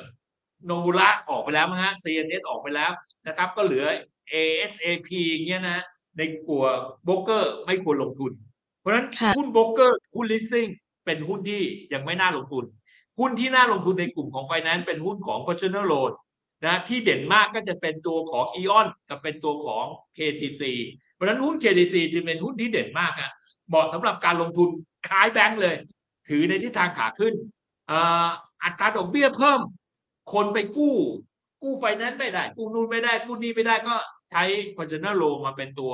[0.65, 2.91] โนบุระออกไปแล้วมั้งฮะ CNS ออกไปแล้ว
[3.27, 3.87] นะครับ ก็เหลือ
[4.33, 5.85] ASAP อย่างเงี้ยนะ
[6.17, 6.65] ในกลัว
[7.05, 8.33] โบรกเกอร์ไม่ควรลงทุน
[8.81, 10.71] เพราะฉะนั้นหุ้นโบรกเกอร์หุ้น leasing
[11.05, 12.65] เป็นหุ้นที่ยังไม่น่าลงทุน
[13.19, 16.13] หุ้นที่น่าลงทุนในกลุ่มของ finance เป็นหุ้นของ personal loan
[16.67, 19.85] นะที่เด่นมากก็จะเป็นตัวของ Eon กับเป็นตัวของ
[20.17, 20.63] KTC
[21.13, 23.31] เพราะฉะนั้นหุ้น KTC จึงเป็นหุ้นที่เด่นมากอะ
[23.69, 24.69] เหมาะสำหรับการลงทุน
[25.09, 25.77] คล้ายแบงก์เลย
[26.29, 27.35] ถือในทิศทางขาขึ้น
[28.63, 29.61] อัตราดอกเบี้ยเพิ่ม
[30.33, 30.95] คนไปกู้
[31.63, 33.95] กู้ไฟแนนซ์ไม่ได้ กู้นู่นไม่ได้ กู้นี่ไม่ได้ก็
[34.31, 34.43] ใช้
[34.77, 35.93] personal loan มาเป็นตัว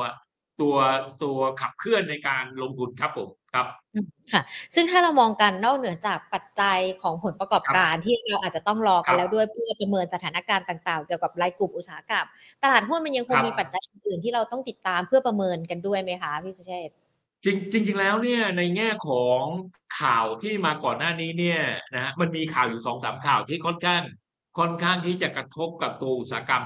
[0.61, 0.77] ตัว
[1.23, 3.67] ตัวขับเคลื่อนในการลงทุนครับผมครับ
[4.33, 4.43] ค่ะ
[4.75, 12.27] ซึ่งถ้าเรามองกันนอกเหนือจากปัจจัยของผลประกอบการที่เราอาจจะต้องรอกันแล้วด้วยเพื่อประเมินสถานการณ์ต่างๆ เกี่ยวกับรายกลุ่มอุตสาหกรรม
[12.63, 16.91] ตลาดหุ้นมันยังคงมีปัจจัยอื่นที่เราต้องติดตามเพื่อประเมินกันด้วยไหมคะพี่สุเชษ
[17.45, 19.41] จริงจริง ๆ แล้วเนี่ยในแง่ของ
[20.01, 21.61] ข่าวที่มาก่อนหน้านี้เนี่ย
[21.95, 24.03] นะฮะมันมีข่าวอยู่สองสามข่าวที่ค่อนข้าง
[24.59, 26.65] ค่อนข้างที่จะกระทบกับตัวอุตสาหกรรม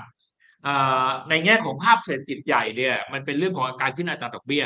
[1.30, 4.64] ในแง่ของภาพเศรษฐกิจใหญ่เนี่ย มันเป็นเรื่องของอาการขึ้นอัตราดอกเบี้ย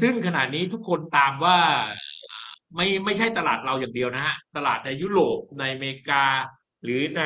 [0.00, 1.58] ซึ่งขณะนี้ทุกคนตามว่า
[2.76, 6.24] ไม่ไม่ใช่ตลาดเราอย่างเดียวนะฮะ ตลาดในยุโรปในอเมริกา
[6.84, 7.22] หรือใน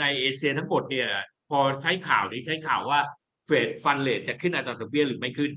[0.00, 1.08] ในเอเชียทั้งหมดเนี่ย
[1.50, 3.00] พอใช้ข่าวนี้ใช้ข่าวว่า
[3.46, 5.52] เฟดฟันเลทจะขึ้นอัตราดอกเบี้ยหรือไม่ขึ้น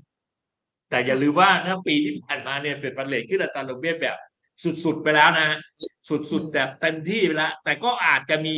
[0.89, 4.17] แต่อย่าลืมว่าทั้งปีที่ผ่านมาเนี่ยเฟดฟันเลทขึ้นอัตราดอกเบี้ยแบบ
[4.83, 5.47] สุดๆไปแล้วนะ
[6.09, 8.57] สุดๆแบบเต็มที่ไปแล้วแต่ก็อาจจะมี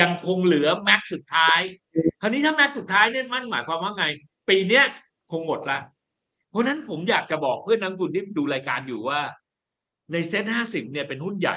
[0.00, 1.60] ยังคงเหลือแม็กสุดท้าย
[2.20, 4.04] คราวนี้ถ้าแม็กสุดท้ายเนี่ยมันหมายความว่าไง
[4.48, 4.84] ปีเนี้ย
[5.30, 5.78] คงหมดละ
[6.50, 9.20] เพราะนั้นผมอยากจะบอกเพื่อนนักทุนที่ดูรายการอยู่ว่า
[10.12, 11.56] ในเซ็ตห้าสิบเนี่ยเป็นหุ้นใหญ่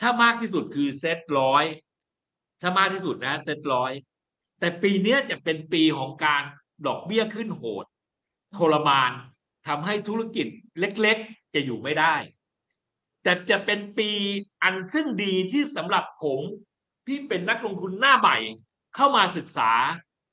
[0.00, 1.64] ถ้ามากที่สุดคือเซ็ตร้อย
[2.60, 3.92] ถ้ามากที่สุดนะเซ็ตร้อย
[4.60, 6.42] แต่ปีนี้จะเป็นปีของการ
[6.86, 7.84] ดอกเบี้ยขึ้นโหด
[8.56, 9.10] ทรมาน
[9.68, 10.46] ทำให้ธุรกิจ
[10.78, 12.14] เล็ก ๆ จะอยู่ไม่ได้
[13.22, 14.10] แต่จะเป็นปี
[14.62, 16.40] อันซึ่งดีที่สำหรับผม
[17.06, 18.36] ที่เป็นนักลงทุนหน้าใหม่
[18.96, 19.70] เข้ามาศึกษา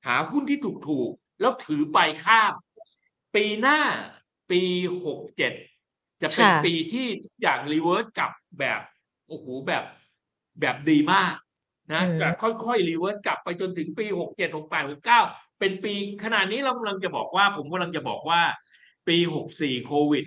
[0.07, 2.53] หาหุ้นที่ถูกๆ แล้วถือไปข้าม
[3.35, 3.79] ปีหน้า
[4.51, 4.61] ปี
[5.05, 5.53] หกเจ็ด
[6.21, 8.79] จะเป็นปีที่ทุกอย่าง reverse กลับแบบ
[9.27, 9.83] โอ้โหแบบ
[10.59, 11.33] แบบดีมาก
[11.93, 15.21] นะจะค่อยๆ reverse กลับไปจนถึงปีหกเจ็ดหกแปดหกเก้า
[15.59, 15.93] เป็นปี
[16.23, 18.41] ขนาดนี้เรากำลังจะบอกว่า ผมกำลังจะบอกว่า
[19.07, 20.25] ปีหกสี่โควิด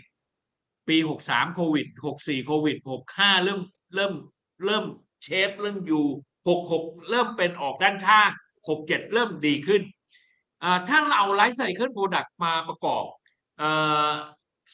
[0.88, 3.60] ปีหกสามโควิดหกสี่โควิดหกห้าเริ่ม
[3.94, 4.12] เริ่ม
[4.64, 4.84] เริ่ม
[5.22, 6.04] เชฟเริ่มอยู่
[6.48, 8.30] หกหกเริ่มเป็นออกด้านข้าง
[8.68, 9.82] หกเจ็ดเริ่มดีขึ้น
[10.88, 13.04] ถ้าเราเอา life cycle product มาประกอบ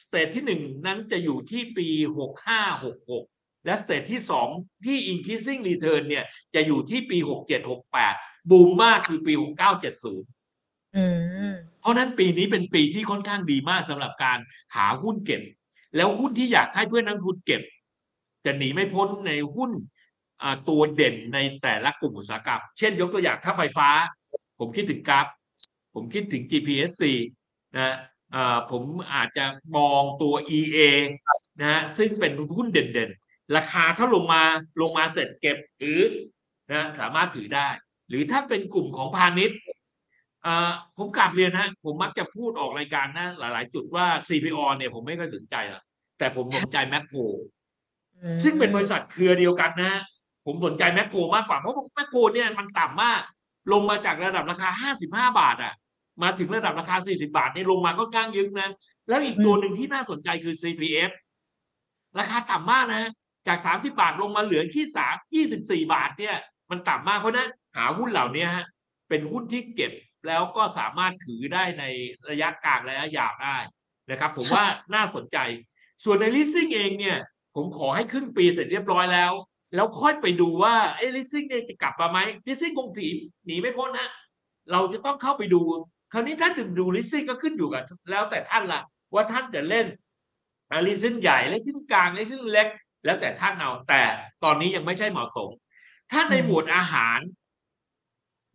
[0.03, 1.87] stage ที่หนึ่งนั้นจะอยู่ที่ปี
[2.19, 3.25] หกห้าหกหก
[3.67, 4.49] และ stage ที่สอง
[4.85, 6.25] ที่ increasing return เนี่ย
[6.55, 8.15] จะอยู่ที่ปีหกเจ็ดหกแปด
[8.51, 10.29] บูมมากคือปีหกเก้าเจ็ดศูนย์
[11.81, 14.39] เพราะนั้นปีนี้เป็นปีที่ค่อนข้างดีมากสำหรับการ
[14.75, 15.43] หาหุ้นเก็บ
[15.97, 17.63] แล้วหุ้นที่อยากให้เพื่อนนักทุนเก็บ
[18.45, 19.71] จะหนีไม่พ้นในหุ้น
[20.69, 23.89] ตัวเด่นในแต่ละกลุ่มอุตสาหกรรม เช่นยกตัวอย่างถ้าไฟฟ้า
[24.59, 25.27] ผมคิดถึง GULF
[25.95, 27.03] ผมคิดถึง GPSC
[27.77, 27.97] นะ
[28.71, 30.79] ผมอาจจะมองตัว EA
[31.61, 34.43] นะซึ่งเป็นหุ้นเด่นๆ ราคาถ้าลงมา
[34.81, 36.01] ลงมาเสร็จเก็บหรือ
[36.73, 37.69] นะสามารถถือได้
[38.09, 39.59] หรือถ้าเป็นกลุ่มของพาณิชย์
[40.99, 45.83] ผมกลับเรียนฮะผมมักจะพูดออกรายการนะหลาย ๆ จุดว่า CPO เนี่ยผมไม่ค่อยสนใจหรอก
[46.19, 47.19] แต่ผมสนใจแมคโคร
[48.23, 50.01] อืมซึ่งเป็นบริษัทเครือเดียวกันนะฮะ
[50.47, 53.21] ผมสนใจแมคโครมากกว่าเพราะแมคโครเนี่ยมันต่ำมาก
[53.73, 55.75] ลงมาจากระดับราคา 55 บาทอะ
[56.23, 58.69] มาถึงระดับราคา 40 บาทเนี่ยลงมาก็ก้างยึกนะ
[59.09, 61.11] แล้วอีกตัวหนึ่งที่น่าสนใจคือ CPF
[62.19, 63.11] ราคาต่ำมากนะ
[63.49, 65.15] จาก 30 บาทลงมาเหลือที่สาม
[65.53, 66.37] 24 บาทเนี่ย
[66.71, 68.67] มันต่ำมากเพราะฉะนั้นหาหุ้นเหล่านี้ฮะ
[69.09, 69.93] เป็นหุ้นที่เก็บ
[70.27, 71.85] แล้วก็สามารถถือได้ใน
[72.31, 73.57] ระยะกลางและระยะยาวได้
[74.11, 75.39] นะครับ ผมว่าน่าสนใจ
[76.05, 77.19] ส่วนใน leasing เองเนี่ย
[77.57, 79.33] ผมขอให้ครึ่งปีเสร็จเรียบร้อยแล้ว
[79.75, 83.09] แล้วค่อยไปดูว่าเอ้ leasing เนี่ยจะกลับมาไหม leasing คงถี
[83.47, 84.09] หนีไม่พ้นนะ
[84.73, 85.63] เราจะต้องเข้าไปดู
[86.13, 88.81] คราวนี้ถ้าถึงดู leasing ก็ขึ้นอยู่กับแล้วแต่ท่านละ
[89.15, 89.87] ว่าท่านจะเล่น
[90.87, 92.69] leasing ใหญ่ leasing กลาง leasing เล็ก
[93.05, 94.03] แล้วแต่ท่านเอาแต่
[94.45, 95.51] ตอนนี้ยังไม่ใช่เหมาะสม
[96.11, 97.19] ถ้าในหมวดอาหาร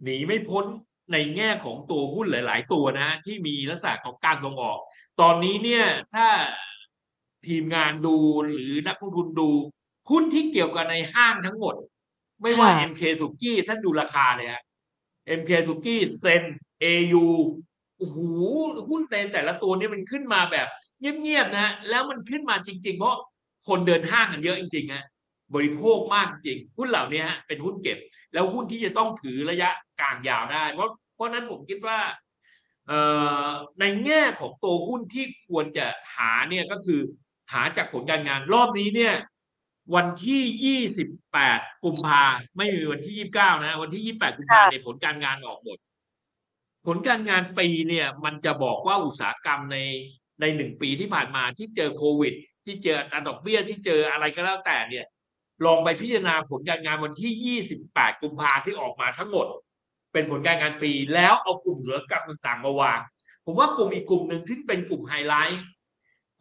[0.04, 0.66] หนีไม่พ้น
[1.12, 4.80] ในแง่ของตัวหุ้นหลาย ๆ ตัวนะฮะที่มีลักษณะของการส่งออก
[5.22, 6.28] ตอนนี้เนี่ยถ้า
[7.48, 8.16] ทีมงานดู
[8.52, 9.50] หรือนักลงทุนดู
[10.12, 11.76] หุ้นที่เกี่ยวกับในห้างทั้งหมด
[12.42, 14.64] ไม่ว่าค่ะ MK สุกี้ท่านดูราคาเลยฮะ
[15.40, 16.44] MK สุกี้เซน
[16.84, 17.26] AU
[17.98, 18.18] โอ้โห
[18.90, 20.68] หุ้นในแต่ละตัวเนี่ยมันขึ้นมาแบบ
[21.00, 23.18] เงียบๆนะ แล้วมันขึ้นมาจริง ๆ เพราะ
[23.68, 25.06] คนเดินห้างกันเยอะจริงๆฮะ
[25.56, 27.98] บริโภคมากจริงหุ้นเหล่านี้ฮะเป็นหุ้นเก็บ
[28.34, 32.00] แล้วหุ้นที่จะต้องถือระยะกลางยาวได้ เพราะเพราะฉะนั้นผมคิดว่า
[32.88, 33.00] เอ่
[33.48, 35.86] อในแง่ของตัวหุ้นที่ควรจะ
[36.16, 37.02] หาเนี่ยก็คือ
[37.54, 39.16] หาจากผลการงานรอบนี้เนี่ย
[39.96, 42.24] วันที่ 28 กุมภา
[42.58, 45.78] ไม่มีวันที่ 29 นะ วันที่ 28 กุมภาเนี่ยผลการงานออกหมด
[46.86, 49.78] ผลการงานปีเนี่ย มันจะบอกว่าอุตสาหกรรมใน
[50.42, 52.34] ในหนึ่งปีที่ผ่านมาที่เจอโควิด
[52.66, 55.06] ที่เจออัตราดอกเบี้ยที่เจออะไรก็แล้วแต่เนี่ย
[55.66, 59.48] ลองไปพิจารณาผลการงานวันที่ 28 กุมภาที่ออกมาทั้งหมด
[60.14, 63.00] เป็นผลการงานปีแล้วเอากลุ่มอุตสาหกรรมต่างๆมาวาง
[63.46, 65.64] ผมว่ากลุ่มอีกกลุ่มหนึ่งที่เป็นกลุ่มไฮไลท์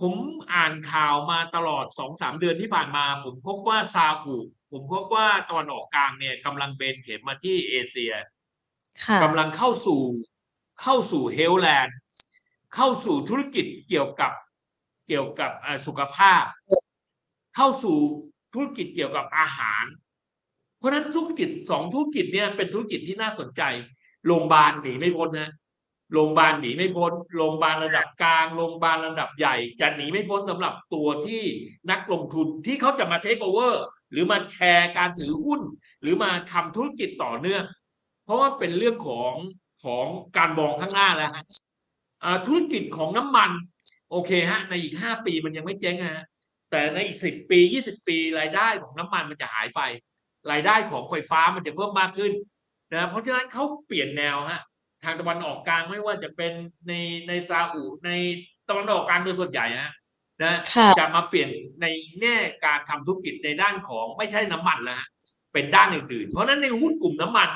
[0.00, 0.14] ผม
[0.54, 4.37] อ่านข่าวมาตลอดสองสามเดือนที่ผ่านมา ผมพบว่าซาอุ
[4.72, 8.12] ผมพบว่าตะวันออกกลางเนี่ยกำลังเบนเข็มมาที่เอเชีย
[9.04, 10.00] ค่ะกำลังเข้าสู่
[10.83, 11.96] เข้าสู่เฮลแลนด์
[12.74, 14.33] เข้าสู่ธุรกิจเกี่ยวกับ
[15.09, 16.42] เกี่ยวกับอ่าสุขภาพ
[17.57, 17.98] เข้าสู่
[18.54, 19.84] ธุรกิจเกี่ยวกับอาหาร
[20.78, 23.62] เพราะฉะนั้นธุรกิจสองธุรกิจเนี่ยเป็นธุรกิจที่น่าสนใจ
[24.26, 25.50] โรงพยาบาลหนีไม่พ้นนะ
[26.12, 31.42] โรงพยาบาลหนีไม่พ้นโรงพยาบาลระดับกลางโรงพยาบาลระดับใหญ่ จะหนีไม่พ้นสำหรับตัวที่
[31.90, 35.61] นักลงทุนที่เขาจะมาเทคโอเวอร์หรือมาแชร์การถือหุ้น
[36.00, 37.64] หรือมาทำธุรกิจต่อเนื่อง
[38.24, 39.32] เพราะว่าเป็นเรื่องของ
[39.84, 40.06] ของ
[40.37, 41.44] การมองข้างหน้าแล้วฮะ
[42.46, 43.50] ธุรกิจของน้ำมัน
[44.11, 46.24] โอเคฮะ ในอีกห้าปีมันยังไม่เจ๊งฮะ
[46.70, 49.81] แต่ในอีกสิบปียี่สิบปี รายได้ของน้ำมันมันจะหายไป
[50.50, 52.33] รายได้ของไฟฟ้ามันจะเพิ่มมากขึ้น
[52.94, 54.62] นะเพราะฉะนั้นเขาเปลี่ยนแนวฮะ
[55.04, 56.52] ทางตะวันออกกลางไม่ว่าจะเป็น
[56.88, 56.92] ใน
[57.28, 58.11] ในซาอุใน
[58.68, 59.92] ตะวันออกกลางโดยส่วนใหญ่ฮะ
[60.42, 61.48] นะค่ะจะมาเปลี่ยน
[61.83, 61.87] ใน
[62.20, 65.09] แง่การทำธุรกิจในด้านของไม่ใช่น้ำมันแล้วฮะ
[65.52, 67.50] เป็นด้านอื่นๆ เพราะฉะนั้นในหุ้นกลุ่มน้ำมัน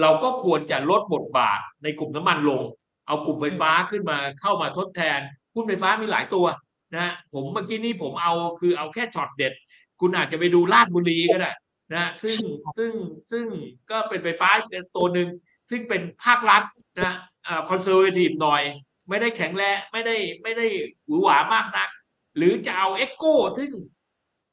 [0.00, 2.62] เราก็ควรจะลดบทบาทในกลุ่มน้ำมันลง
[3.06, 5.20] เอากลุ่มไฟฟ้าขึ้นมาเข้ามาทดแทน
[5.54, 6.46] หุ้นไฟฟ้ามีหลายตัว
[6.94, 9.52] นะฮะผมเมื่อกี้นี้ผมเอาคือเอาแค่ช็อตเด็ด
[10.00, 11.52] คุณอาจจะไปดูราชบุรีก็ได้
[11.92, 12.38] นะฮะซึ่ง
[12.78, 12.92] ซึ่ง
[13.30, 13.46] ซึ่ง
[13.90, 15.28] ก็เป็นไฟฟ้าอีกตัวหนึ่ง
[15.70, 16.62] ซึ่งเป็นภาครัฐ
[17.04, 17.14] นะ
[17.46, 18.62] อ่า conservative หน่อย
[19.08, 20.66] ไม่ได้แข็งแรงไม่ได้ไม่ได้
[21.06, 21.88] หวือหวามากนัก
[22.36, 23.24] หรือจะเอา EGCO
[23.58, 23.70] ซึ่ง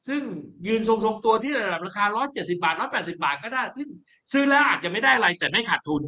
[0.08, 0.22] ซึ่ง
[0.66, 3.88] ยืนทรงๆตัวที่ระดับราคา 170 บาท 180 บาทก็ได้ ซึ่ง
[4.32, 6.02] ซื้อแล้วอาจจะไม่ได้อะไรแต่ไม่ขาดทุน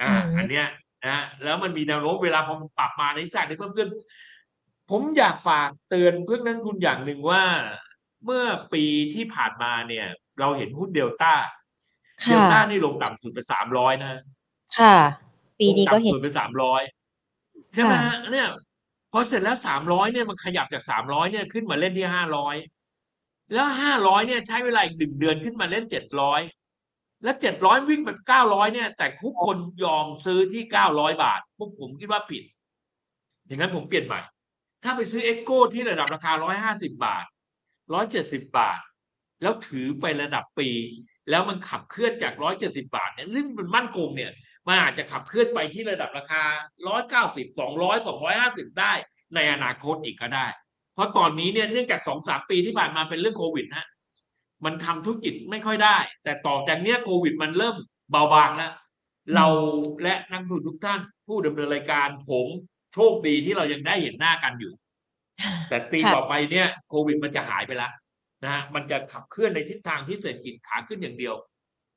[0.00, 0.66] อ่าอืมอันเนี้ย
[1.04, 3.88] นะฮะแล้วมันมีแนวโน้มเวลาพอมันปรับมาในทิศทางที่เพิ่มขึ้น
[4.92, 7.42] ผมอยากฝากเตือนเพื่อนนักลงทุนอย่างหนึ่งว่า
[8.24, 10.06] เมื่อปีที่ผ่านมาเนี่ย
[10.40, 11.34] เราเห็นหุ้นเดลต้า
[12.28, 14.12] เดลค่ะต้านี่ลงต่ำสุดไปสามร้อยนะ
[14.78, 14.96] ค่ะ
[15.60, 16.82] ปีนี้ก็เห็นลงต่ำสุดไปสามร้อย
[17.74, 18.48] ใช่ไหมค่ะฮะเนี่ย
[19.12, 22.56] พอเสร็จแล้วสามร้อยเนี่ยมันขยับจากสามร้อยเนี่ยขึ้นมาเล่นที่ห้าร้อย
[23.52, 26.40] แล้วห้าร้อยเนี่ยใช้เวลาอีกหนึ่งเดือนขึ้นมาเล่นเจ็ดร้อย
[27.24, 32.42] แล้วเจ็ดร้อยวิ่งแบบเก้าร้อยเนี่ย แต่ทุกคนยอมซื้อที่เก้าร้อยบาทพวกผมคิดว่าผิด
[33.46, 34.20] อย่างนั้นผมเปลี่ยนใหม่
[34.82, 37.24] ถ้าไปซื้อ EGCO ที่ระดับราคาร้อยห้าสิบาท
[37.94, 38.80] ร้อยเจ็ดสิบาท
[39.42, 40.68] แล้วถือไประดับปี
[41.30, 44.32] แล้วมันขับเคลื่อนจากร้อยเจ็ดสิบาทเนี่ยซึ่งมันมั่นคงเนี่ย
[44.66, 46.42] มันอาจจะขับเคลื่อนไปที่ระดับราคา
[46.88, 48.92] ร้อยเก้าสิบสองร้อยสองร้อยห้าสิบได้
[49.34, 50.46] ในอนาคตอีกก็ได้
[50.94, 53.88] เพราะตอนนี้เนี่ยเนื่องจากสองสามปีที่ผ่านมาเป็นเรื่องโควิดฮะ
[54.64, 57.76] มันทำธุรกิจไม่ค่อยได้ แต่ต่อจากเนี้ยโควิดมันเริ่ม
[58.10, 58.72] เบาบางแล้ว
[59.34, 59.46] เรา
[60.02, 62.46] และนักลงทุนทุกท่านผู้ดำเนินรายการผม
[62.94, 64.72] โชคดีที่เรายังได้เห็นหน้ากันอยู่
[65.68, 67.92] แต่ปีค่ะต่อไปเนี่ยโควิดมันจะหายไปแล้ว
[68.44, 71.34] นะฮะมันจะขับเคลื่อนในทิศทางที่เศรษฐกิจขาขึ้นอย่างเดียว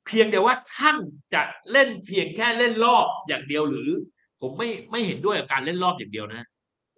[0.06, 0.96] เพียงแต่ว่าท่าน
[1.34, 3.90] จะเล่นเพียงแค่เล่นรอบอย่างเดียวหรือ
[4.40, 6.46] ผมไม่ไม่เห็นด้วยกับการเล่นรอบอย่างเดียวนะ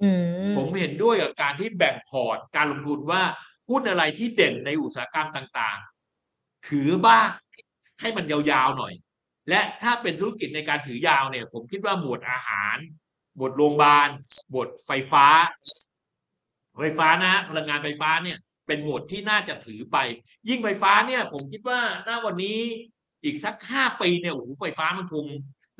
[0.02, 0.10] อื
[0.50, 3.22] มผมเห็นด้วยกับการที่แบ่งพอร์ตการลงทุนว่า
[3.70, 7.28] หุ้นอะไรที่เด่นในอุตสาหกรรมต่างๆ ถือบ้าง
[8.00, 8.94] ให้มันยาวๆหน่อย
[9.48, 12.76] และถ้าเป็นธุรกิจในการถือยาวเนี่ย ผมคิดว่าหมวดอาหาร
[13.38, 14.08] หมวดโรงพยาบาล
[14.50, 15.26] หมวดไฟฟ้า
[16.78, 19.96] ไฟฟ้านะพลังงานไฟฟ้าเนี่ย เป็นหมวดที่น่าจะถือไป
[20.48, 22.58] ยิ่งไฟฟ้าเนี่ย ผมคิดว่าหน้าวันนี้
[23.24, 25.24] อีกสักห้าปีเนี่ยโอ้โหไฟฟ้ามันคง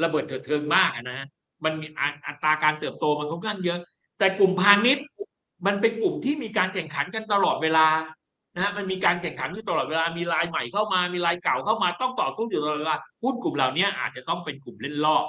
[0.03, 1.27] ระเบิดเถิดเทิงมากนะฮะ
[1.64, 3.79] มันมีอัอัตราการเติบโตมันค่อนข้างเยอะ
[4.18, 5.07] แต่กลุ่มพาณิชย์
[5.66, 7.87] มันเป็นกลุ่มที่มีการแข่งขันกันตลอดเวลา
[8.55, 15.25] นะฮะมันมีการแข่งขันอยู่ตลอดเวลามีรายใหม่เข้ามามีรายเก่าเข้ามาต้องต่อสู้อยู่ตลอดเวลาหุ้นกลุ่มเหล่านี้อาจจะต้องเป็นกลุ่มเล่นรอบ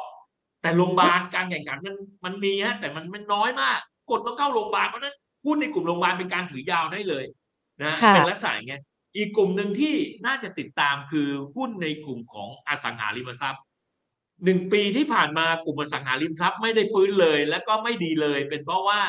[0.61, 1.95] แต่โรงพยาบาลการแข่งขันมัน
[2.25, 7.25] มันมีฮะแต่มันมันน้อยมากกดต้องเข้าโรงพยาบาลเพราะฉะนั้นหุ้นในกลุ่มโรงพยาบาลเป็นการถือยาวได้เลย
[7.83, 8.81] นะค่ะเป็นลักษณะอย่างเงี้ย
[9.17, 9.95] อีกกลุ่มหนึ่งที่
[10.25, 13.63] น่าจะติดตามคือหุ้นในกลุ่มของอสังหาริมทรัพย์
[14.45, 18.99] หนึ่งปีที่ผ่านมากลุ่มอสังหาริมทรัพย์ไม่ได้ฟื้นเลย แล้วก็ไม่ดีเลย เป็นเพราะว่า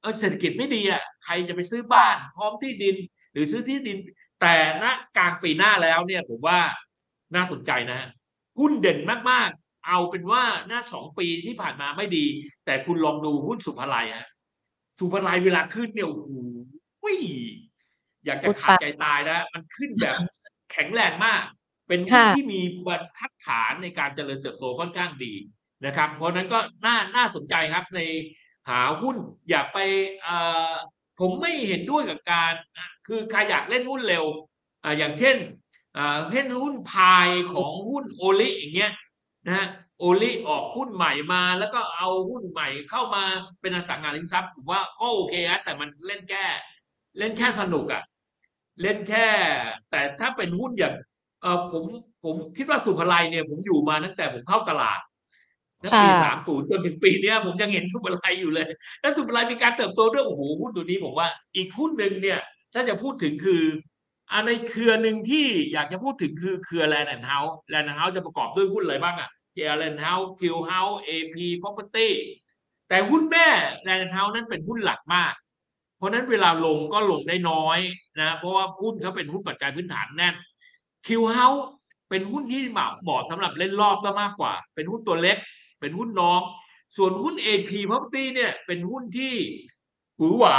[0.00, 2.96] เออเศรษฐกิจไม่ดีอะใครจะไปซื้อบ้านพร้อมที่ดิน
[3.32, 3.98] หรือซื้อที่ดิน
[4.40, 4.84] แต่ณ
[5.16, 6.60] กลางปีหน้าแล้วเนี่ยผมว่า
[7.34, 8.08] น่าสนใจนะฮะ
[8.58, 8.98] หุ้นเด่น
[9.30, 12.26] มากๆ เอาเป็นว่าหน้าสองปีที่ผ่านมาไม่ดี
[12.66, 14.28] แต่คุณลองดูหุ้นสุภาลัยฮะ
[14.98, 16.30] สุภาลัยเวลาขึ้นเนี่ยโอ้โห
[18.24, 20.16] อยากจะขาดใจตายนะมันขึ้นแบบ
[20.72, 21.42] แข็งแรงมาก
[21.88, 25.32] เป็นหุ้นค่ะที่มีบรรทัดฐานในการเจริญเติบโตค่อนข้างดี
[25.86, 28.00] นะครับ เพราะฉะนั้นก็น่าน่าสนใจครับใน
[28.68, 29.16] หาหุ้น
[29.48, 29.78] อย่าไป
[30.22, 30.36] เอ่
[30.70, 30.72] อ
[31.20, 34.24] ผมไม่เห็นด้วยกับการอะคือใครอยากเล่นหุ้นเร็ว
[34.84, 35.36] อ่าอย่างเช่น
[35.96, 38.92] อ่าเช่นหุ้นพายของหุ้นโอลิอย่างเงี้ย
[39.50, 43.22] นะฮะโอลิออกหุ้นใหม่มาแล้วก็เอาหุ้นใหม่เข้ามา
[43.60, 46.44] เป็นอสังหาริมทรัพย์ผมว่าก็โอเคนะแต่มันเล่นแค่
[47.18, 48.02] เล่นแค่สนุกอะ่ะ
[48.82, 49.26] เล่นแค่
[49.90, 50.94] แต่ถ้าเป็นหุ้นอย่าง
[51.42, 51.84] เออผม
[52.24, 55.00] ผมคิดว่าศุภาลัยเนี่ย ผมอยู่มาตั้งแต่ผมเข้าตลาด
[55.82, 58.68] ตั้งปีค่ะสามศูนย์จนถึงปีเนี้ยผมยังเห็นศุภาลัยอยู่เลย
[59.00, 62.40] แล้วศุภาลัยมีการเติบโตด้วยโอ้โหหุ้นตัวนี้ผมว่า อีกหุ้นหนึ่งเนี่ย
[62.74, 63.62] ถ้าจะพูดถึงคือ
[64.32, 72.08] อันในเครือหนึ่งที่อยากจะพูดถึงคือเครือ Land House Land House จะประกอบด้วยหุ้นอะไรบ้างอะ Land House Q House AP Property
[72.88, 73.48] แต่หุ้นแม่
[73.82, 75.34] Land House นั้นเป็นหุ้นหลักมาก
[75.96, 77.78] เพราะนั้นเวลาลงก็ลงได้น้อย
[78.20, 80.34] นะเพราะว่าหุ้นเขาเป็นหุ้นปัจจัยพื้นฐานแน่น
[81.06, 81.64] Q House
[82.10, 85.36] เป็นหุ้นที่เหมาะเหมาสำหรับเล่นรอบก็มากกว่า เป็นหุ้นตัวเล็ก
[85.80, 86.40] เป็นหุ้นน้อง
[86.96, 89.34] ส่วนหุ้น AP Property เนี่ยเป็นหุ้นที่
[90.18, 90.58] หวือหวา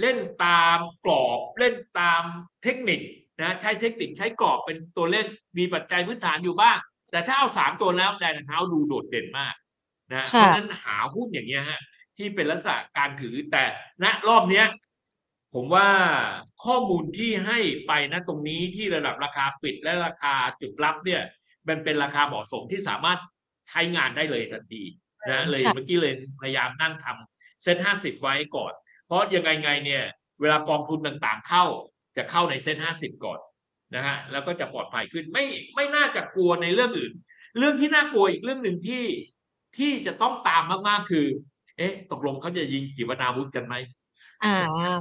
[0.00, 2.22] เล่นตามกรอบเล่นตาม
[2.62, 3.00] เทคนิค
[3.40, 5.26] นะใช้เทคนิคใช้กรอบเป็นตัวเล่น
[5.58, 6.78] มีปัจจัยพื้นฐานอยู่บ้าง
[7.14, 9.54] แต่ถ้าเอาสามตัวแล้วแดนเท้าดูโดดเด่นมาก
[10.14, 11.80] นะเพค่ะราะฉะนั้นหาหุ้นอย่างเงี้ยฮะ
[12.16, 13.64] ที่เป็นลักษณะการถือแต่
[14.04, 14.66] ณรอบเนี้ย
[15.54, 15.88] ผมว่า
[16.64, 21.22] ข้อมูลที่ให้ไปนะตรงนี้ที่ระดับราคาปิดและราคาจุดรับเนี่ย
[21.68, 23.18] มันเป็นราคาเหมาะสมที่สามารถ
[23.68, 24.82] ใช้งานได้เลยทันที
[25.30, 28.72] นะเลยค่ะเมื่อกี้เลยพยายามนั่งทำเซ็ตห้าสิบไว้ก่อน
[29.06, 30.02] เพราะยังไงไงเนี่ย
[30.40, 31.64] เวลากองทุนต่างๆเข้า
[32.16, 33.38] จะเข้าในเซ็ตห้าสิบก่อน
[33.94, 37.12] นะฮะแล้วก็จะปลอดภัยขึ้นไม่ไม่น่าจะกลัวในเรื่องอื่น
[37.58, 39.04] เรื่องที่น่ากลัวอีกเรื่องหนึ่งที่
[39.78, 41.26] ที่จะต้องตามมากๆคือ
[41.78, 43.74] เอ๊ะ ตกลงเขาจะยิงขีปนาวุธกันไหม
[44.44, 44.54] อ่า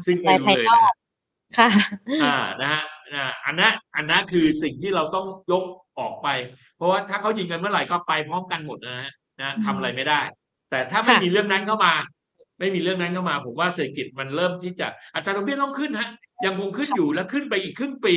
[0.06, 0.94] ซึ่งใจไม่รู้ภายเลยนอนะก
[1.58, 1.70] ค่ะ
[2.24, 5.64] อ่านะฮะอ่าอันนั้นอันนั้นคือสิ่งที่เราต้องยก
[6.00, 6.28] ออกไป
[6.78, 10.22] เพราะว่าถ้าเขายิงกันเมื่อไหร่ก็ไปพร้อมกันหมดนะฮะนะทำอะไรไม่ได้
[10.72, 11.94] แต่ถ้าไม่ค่ะมีเรื่องนั้นเข้ามา
[12.60, 16.10] ไม่มีเรื่องนั้นเข้ามาผมว่าเศรษฐกิจมันเริ่มที่จะอัตราดอกเบี้ยต้องขึ้นฮะ
[16.46, 18.16] ยังคงขึ้นอยู่และขึ้นไปอีกครึ่งปี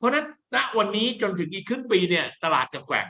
[0.00, 3.06] เพราะนั้นณวันนี้จนถึงอีกครึ่งปีเนี่ยตลาดจะแกว่ง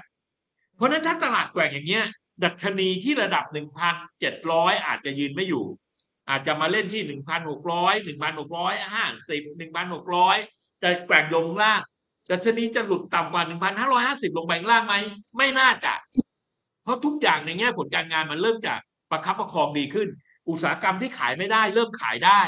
[0.76, 2.04] เพราะนั้นถ้าตลาดแกว่งอย่างเงี้ย
[2.44, 5.64] ดัชนีที่ระดับหนึ่งพันเจ็ดร้อยอาจจะยืนไม่อยู่
[6.28, 10.36] อาจจะมาเล่นที่หนึ่งพันหกร้อยหนึ่งพันหกร้อยห้าสิบหนึ่งพันหกร้อย
[10.82, 11.80] จะแกว่งลงล่าง
[12.30, 14.94] ดัชนีจะหลุดต่ำกว่าหนึ่งพันห้าร้อยห้าสิบลงไปล่างไหม
[15.36, 15.92] ไม่น่าจะ
[16.82, 20.08] เพราะทุกอย่างในแง่ผลการงานมันเริ่มจากประคับประคองดีขึ้น
[20.48, 22.40] อุตสาหกรรมที่ขายไม่ได้ เริ่มขายได้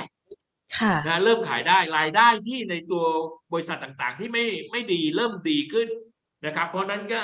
[1.09, 3.05] นะเริ่มขายได้รายได้ที่ในตัว
[3.53, 5.89] บริษัทต่างๆ ที่ไม่ไม่ดีเริ่มดีขึ้น
[6.47, 7.21] นะครับ เพราะนั้นก็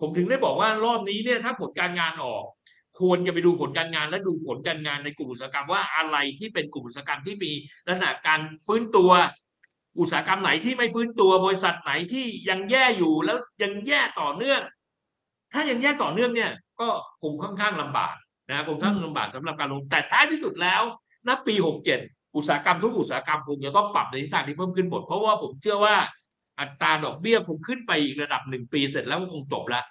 [0.00, 2.44] ผมถึงได้บอกว่ารอบนี้เนี่ยถ้าผลการงานออก
[3.00, 7.52] ควรจะไปดูผลการงานและดูผลการงานในกลุ่มอุตสาหกรรมว่าอะไรที่เป็นกลุ่มอุตสาหกรรมที่มี
[7.86, 9.10] ลักษณะการฟื้นตัว
[10.00, 14.60] อุตสาหกรรมไหนที่ไม่ฟื้นตัวบริษัทไหนที่ยังแย่อยู่แล้วยังแย่ต่อเนื่อง
[15.52, 16.88] ถ้ายังแย่ต่อเนื่องเนี่ย ก็
[17.22, 18.14] คงค่อนข้างลำบาก
[18.50, 20.82] นะคงค่อนข้างลำบากสำหรับการลงแต่ท้ายที่สุดแล้ว
[21.28, 22.00] ณปีหกเจ็ด
[22.36, 25.96] อุตสาหกรรมทุกอุตสาหกรรมคงจะต้องปรับในทิศทางที่เพิ่มขึ้นหมด เพราะว่าผมเชื่อว่า
[26.60, 29.84] อัตราดอกเบี้ยคงขึ้นไปอีกระดับหนึ่งปีเสร็จแล้วมันคงจบแล้ว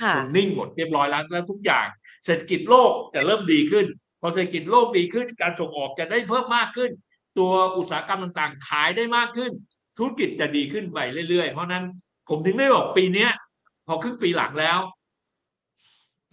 [0.00, 1.86] ค่ะคงนิ่งหมดเรียบร้อยแล้วแล้วทุกอย่าง
[2.24, 3.86] เศรษฐกิจโลกจะเริ่มดีขึ้น
[4.20, 6.90] พอเศรษฐกิจโลกดีขึ้น การส่งออกจะได้เพิ่มมากขึ้น
[7.38, 9.52] ตัวอุตสาหกรรมต่างๆ ขายได้มากขึ้น
[9.98, 10.98] ธุรกิจจะดีขึ้นไป
[11.30, 11.84] เรื่อยๆ เพราะฉะนั้น
[12.28, 13.30] ผมถึงได้บอกปีเนี้ย
[13.86, 14.78] พอครึ่งปีหลังแล้ว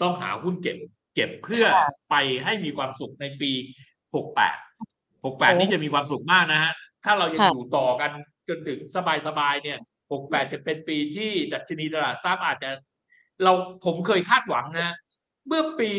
[0.01, 0.77] ต้องหาหุ้นเก็บ
[1.15, 3.51] เก็บเพื่อค่ะไปให้มีความสุขในปี
[4.15, 4.57] หกแปด
[5.25, 6.73] หกแปดโอ้นี่จะมีความสุขมากนะฮะ
[7.05, 8.11] ถ้าเรายังค่ะอยู่ต่อกัน
[8.49, 8.79] จนถึง
[9.27, 9.79] สบายๆเนี่ย
[10.11, 12.71] หกแปดจะเป็นปีที่ดัชนีตลาดทรัพย์อาจจะ
[13.43, 13.53] เรา
[13.85, 14.95] ผมเคยคาดหวังนะ
[15.47, 15.91] เมื่อปี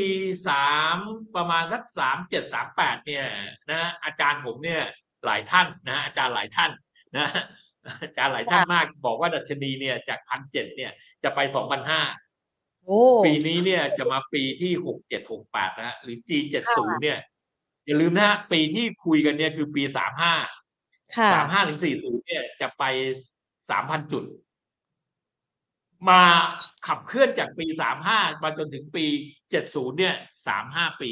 [0.48, 0.96] สาม
[1.36, 3.24] ประมาณสักสามเจ็ดสามแปดเนี่ย
[3.70, 4.82] นะอาจารย์ผมเนี่ย
[5.24, 6.70] หลายท่านนะอาจารย์หลายท่าน
[7.16, 7.26] นะ
[8.02, 10.92] อาจารย์หลายท่านมากบอกว่าดัชนีเนี่ยจากพันเจ็ดเนี่ย
[11.24, 12.02] จะไปสองพันห้า
[12.86, 17.18] โอ้ปีนี้เนี่ยจะมาปีที่หกเจ็ดหกแปดนะฮะหรือ G เจ็ดศูนย์เนี่ย
[17.87, 20.35] อย่าลืมนะฮะปีที่คุยกันเนี่ยคือปีสามห้า
[21.16, 22.85] ค่ะสามห้าถึงสี่ศูนย์เนี่ยจะไป
[23.70, 24.24] สามพันจุด
[26.09, 26.22] มา
[26.87, 29.05] ขับเคลื่อนจากปีสามห้ามาจนถึงปี
[29.51, 30.14] เจ็ดศูนย์เนี่ย
[30.47, 31.11] สามห้าปี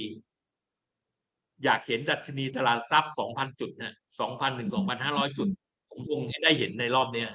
[1.64, 5.48] อยากเห็นดัชนีตลาดทรัพย์สองพันจุดนะสองพันถึงสองพันห้าร้อยจุด
[5.90, 7.28] ผมคงได้เห็นในรอบเนี้ย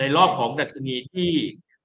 [0.00, 1.30] ในรอบของดัชนีที่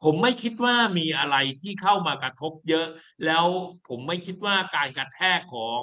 [0.04, 2.88] ผมไม่คิดว่ามีอะไรที่เข้ามากระทบเยอะ
[3.26, 3.46] แล้ว
[3.88, 5.82] ผมไม่คิดว่าการกระแทกของ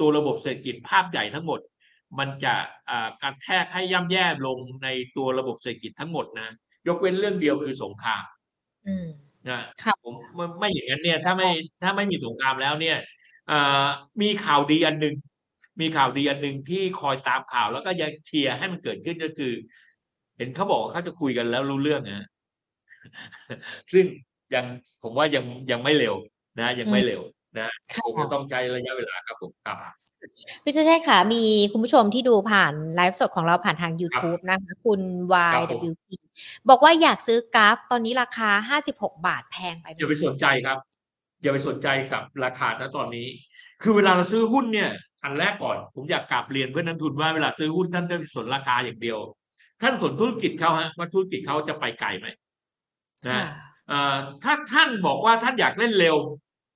[0.00, 1.60] ตัวระบบเศรษฐกิจภาพใหญ่ทั้งหมด
[2.18, 2.54] มันจะ
[2.90, 6.48] อ่ากระแทกให้ย่ำแย่ลงในตัวระบบเศรษฐกิจทั้งหมดนะ
[6.88, 8.24] ยกเว้นเรื่องเดียวคือสงคราม
[8.86, 9.08] อืม
[9.48, 11.48] นะค่ะผมไม่ไม่อย่างนั้นเนี่ยถ้าไม่
[11.82, 12.96] ถ้าไม่มีสงครามแล้วเนี่ย
[13.48, 13.84] เอ่อ
[14.22, 15.14] มีข่าวดีอันหนึ่ง
[15.80, 19.52] มีข่าวดีอันหนึ่งที่คอยตามข่าวแล้วก็ยังเชียร์ให้มันเกิดขึ้นก็คือ
[20.36, 22.26] เห็นเขาบอกว่าเขาจะคุยกันแล้วรู้เรื่องนะ
[23.92, 24.06] ซึ่ง
[24.54, 24.64] ยัง
[25.02, 26.14] ผมว่ายังยังไม่เร็ว
[26.60, 27.22] นะ ยังไม่เร็ว
[27.58, 29.76] นะค่ะคงจะต้องใช้ระยะเวลาครับผมครับ
[30.64, 31.42] พี่สุเชษฐ์ค่ะ มี
[31.72, 35.00] คุณผู้ชมที่ดูผ่านไลฟ์สดของเราผ่านทาง YouTube นะคะ คุณ
[35.54, 36.06] ครับผม YWP
[36.68, 40.78] บอกว่าอยากซื้อกราฟตอนนี้ราคา 56 บาทแพงไปไหมอย่าไปสนใจครับ
[41.42, 43.26] อย่าไปสนใจกับราคาณตอนนี้
[43.82, 44.90] คือเวลาเราซื้อหุ้นเนี่ย
[45.24, 49.18] อันแรกก่อน ผมอยากกลับเรียนเพื่อนนักทุนว่าเวลาซื้อหุ้นท่านจะสนราคาอย่างเดียว
[49.82, 52.26] ท่านสนธุรกิจเขาฮะว่าธุรกิจเขาจะไปไกลไหม
[53.26, 53.48] ค่ะนะ
[53.88, 56.16] เอ่อถ้าท่านบอกว่าท่านอยากเล่นเร็ว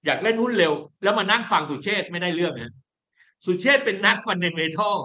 [0.07, 2.74] อยากเล่นหุ้นเร็ว แล้วมานั่งฟังสุเชษไม่ได้เรื่องนะ
[3.46, 4.98] สุเชษเป็นนักฟันเดเมทัล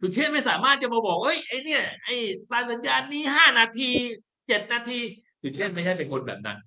[0.00, 2.08] สุเชษไม่สามารถจะมาบอกเอ้ยไอเนี่ยไอ
[2.50, 3.90] สายสัญญาณนี้ห้านาที
[4.48, 4.98] เจ็ดนาที
[5.42, 6.58] สุเชษไม่ใช่เป็นคนแบบนั้น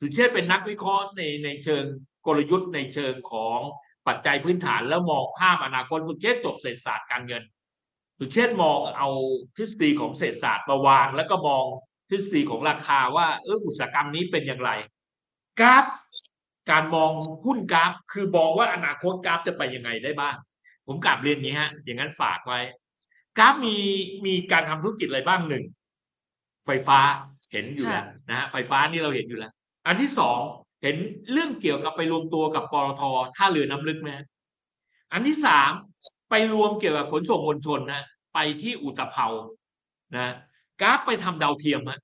[0.00, 1.84] สุเชษเป็นนักวิเคราะห์ในในเชิง
[2.26, 3.58] กลยุทธ์ในเชิงของ
[4.06, 7.42] ปัจจัยพื้นฐานแล้วมองภาพอนาคตสุเชษจบเศรษฐศาสตร์การเงิน
[8.18, 9.10] สุเชษมองเอา
[9.56, 11.64] ทฤษฎีของเศรษฐศาสตร์มาวาง แล้วก็มอง
[12.10, 14.70] ทฤษฎีของราคาว่าเอออุตสาหกรรมนี้เป็นอย่างไร
[15.60, 15.84] กราฟ
[16.70, 17.10] การมอง
[17.44, 20.36] หุ้นกราฟ คือมองว่าอนาคตกราฟจะไปยังไงได้บ้าง
[20.86, 22.60] ผมกลับเรียนอย่างนี้ฮะ อย่างนั้นฝากไว้
[23.38, 23.74] กราฟมี
[24.26, 25.64] มีการทำธุรกิจอะไรบ้างหนึ่ง
[26.66, 26.98] ไฟฟ้า
[27.52, 29.52] เห็นอยู่แล้วนะฮะไฟฟ้านี่เราเห็นอยู่แล้ว
[29.86, 30.38] อันที่สอง
[30.82, 30.96] เห็น
[31.32, 33.02] เรื่องเกี่ยวกับไปรวมตัวกับปตท
[33.36, 34.26] ท่าเรือน้ำลึกไหมฮะ
[35.12, 35.70] อันที่สาม
[36.30, 38.02] ไปรวมเกี่ยวกับขนส่งมวลชนนะ
[38.34, 39.26] ไปที่อุตภเปา
[40.16, 40.34] นะ
[40.82, 42.00] กราฟไปทำดาวเทียมฮะ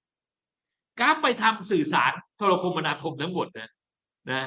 [1.00, 3.70] กราฟไปทำสื่อสารโทรคมนาคมทั้งหมดนะ
[4.30, 4.44] นะ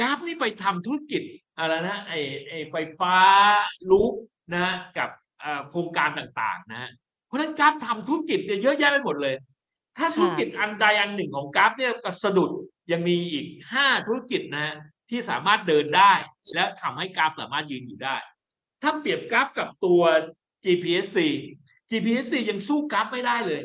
[0.00, 1.22] กราฟนี่ไปทำธุรกิจ
[1.58, 2.14] อะไรนะไอ
[2.48, 3.14] ไอไฟฟ้า
[3.90, 4.12] ลูก
[4.54, 4.66] นะ
[4.98, 6.90] กับเอ่อโครงการต่างๆนะฮะ
[7.26, 9.34] เพราะฉะนั้นกราฟทำธุรกิจเนี่ยเยอะแยะไปหมดเลย
[9.98, 12.50] ถ้าธุรกิจอันใดอันหนึ่งของกราฟเนี่ยก็สะดุด
[12.92, 14.74] ยังมีอีกห้าธุรกิจนะฮะ
[15.10, 16.12] ที่สามารถเดินได้
[16.54, 18.16] และทำให้กราฟสามารถยืนอยู่ได้
[18.82, 20.02] ถ้าเปรียบกราฟกับตัว
[20.64, 21.18] GPSC
[21.90, 23.62] GPSC ยังสู้กราฟไม่ได้เลย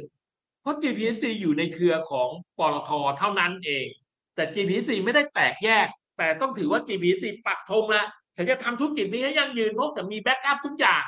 [0.61, 3.87] เพราะ GPSC อยู่ในเครือของปตทเท่านั้นเอง
[4.37, 11.03] แต่ GPSC ไม่ได้แตกแยก แต่ต้องถือว่า GPSC ปักธงแล้วฉันจะทำธุรกิจนี้ให้ยั่งยืนเพราะจะมี backup ทุกอย่าง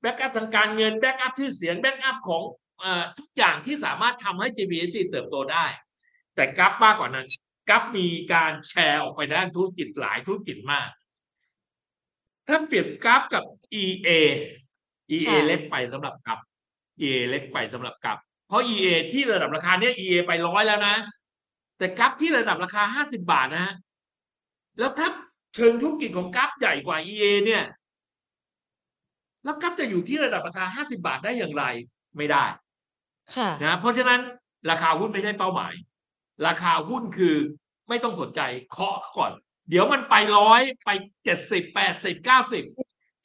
[0.00, 2.42] backup ทางการเงิน backup ชื่อเสียง backup ของ
[2.80, 5.66] เอ่อทุกอย่างที่สามารถทำให้ GPSC เติบโตได้
[6.34, 7.26] แต่ Gulf มากกว่านั้น
[7.68, 10.88] Gulf มีการแชร์ออกไปด้านธุรกิจหลายธุรกิจมาก
[12.48, 13.44] ถ้าเปรียบ Gulf กับ
[13.82, 14.10] EA
[15.16, 16.40] EA ค่ะเล็กไปสำหรับกราฟ
[17.00, 18.18] EA เล็กไปสำหรับกราฟ
[18.48, 20.96] เพราะ EA ที่ระดับราคาเนี้ย EA ไปร้อยแล้วนะ
[21.80, 23.74] แต่กราฟที่ระดับราคาห้าสิบาทนะฮะ
[24.78, 25.08] แล้วถ้า
[25.54, 27.64] เชิงธุรกิจของกราฟใหญ่กว่า EA เนี่ย
[29.44, 31.64] แล้วกราฟจะอยู่ที่ระดับราคาห้าสิบาทได้อย่างไร
[32.16, 32.44] ไม่ได้
[33.34, 34.20] ค่ะนะเพราะฉะนั้น
[34.70, 35.74] ราคาหุ้นไม่ใช่เป้าหมาย
[36.46, 37.36] ราคาหุ้นคือ
[37.88, 38.40] ไม่ต้องสนใจ
[38.72, 39.32] เคาะก่อน
[39.68, 40.90] เดี๋ยวมันไปร้อยไป
[41.24, 42.64] เจ็ดสิบแปดสิบเก้าสิบ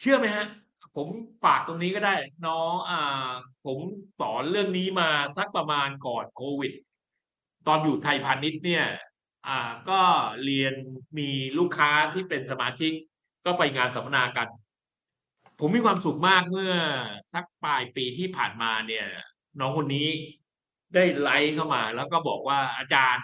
[0.01, 0.47] เชื่อไหมฮะ
[0.95, 1.07] ผม
[1.43, 3.29] ฝากตรงนี้ก็ได้น้องอ่า
[3.65, 3.77] ผม
[4.19, 6.73] สอนเรื่องนี้มาสักประมาณก่อนโควิด
[7.67, 8.85] ตอนอยู่ไทยพาณิชย์เนี่ย
[9.47, 9.59] อ่า
[9.89, 10.01] ก็
[10.43, 10.73] เรียน
[11.17, 12.91] มีลูกค้าที่เป็นสมาชิก
[13.45, 14.47] ก็ไปงานสัมมนากัน
[15.59, 16.73] ผมมีความสุขมากเมื่อ
[17.33, 19.05] สักปลายปีที่ผ่านมาเนี่ย
[19.59, 20.07] น้องคนนี้
[20.93, 23.23] ได้ไลค์เข้ามา แล้วก็บอกว่าอาจารย์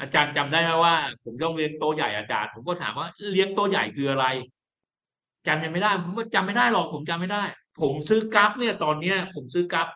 [0.00, 0.94] อาจารย์จำได้ไหมว่า
[1.24, 4.26] ผมต้องเลี้ยงโตใหญ่อาจารย์ ผมก็ถามว่าเลี้ยงโตใหญ่คืออะไร
[5.46, 7.42] จำยังไม่ได้ผมว่าจำไม่ได้หรอกผมจำไม่ได้
[7.80, 9.88] ผมซื้อกราฟเนี่ยตอนเนี้ย ผมซื้อกราฟ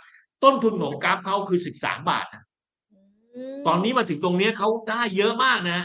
[0.44, 2.44] ต้นทุนของกราฟเขาคือสิบสามบาทนะ
[3.66, 5.80] ตอนนี้มาถึงตรงเนี้ยเขาได้เยอะมากนะ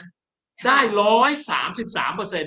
[0.62, 2.46] ค่ะได้ร้อยสามสิบสามเปอร์เซ็น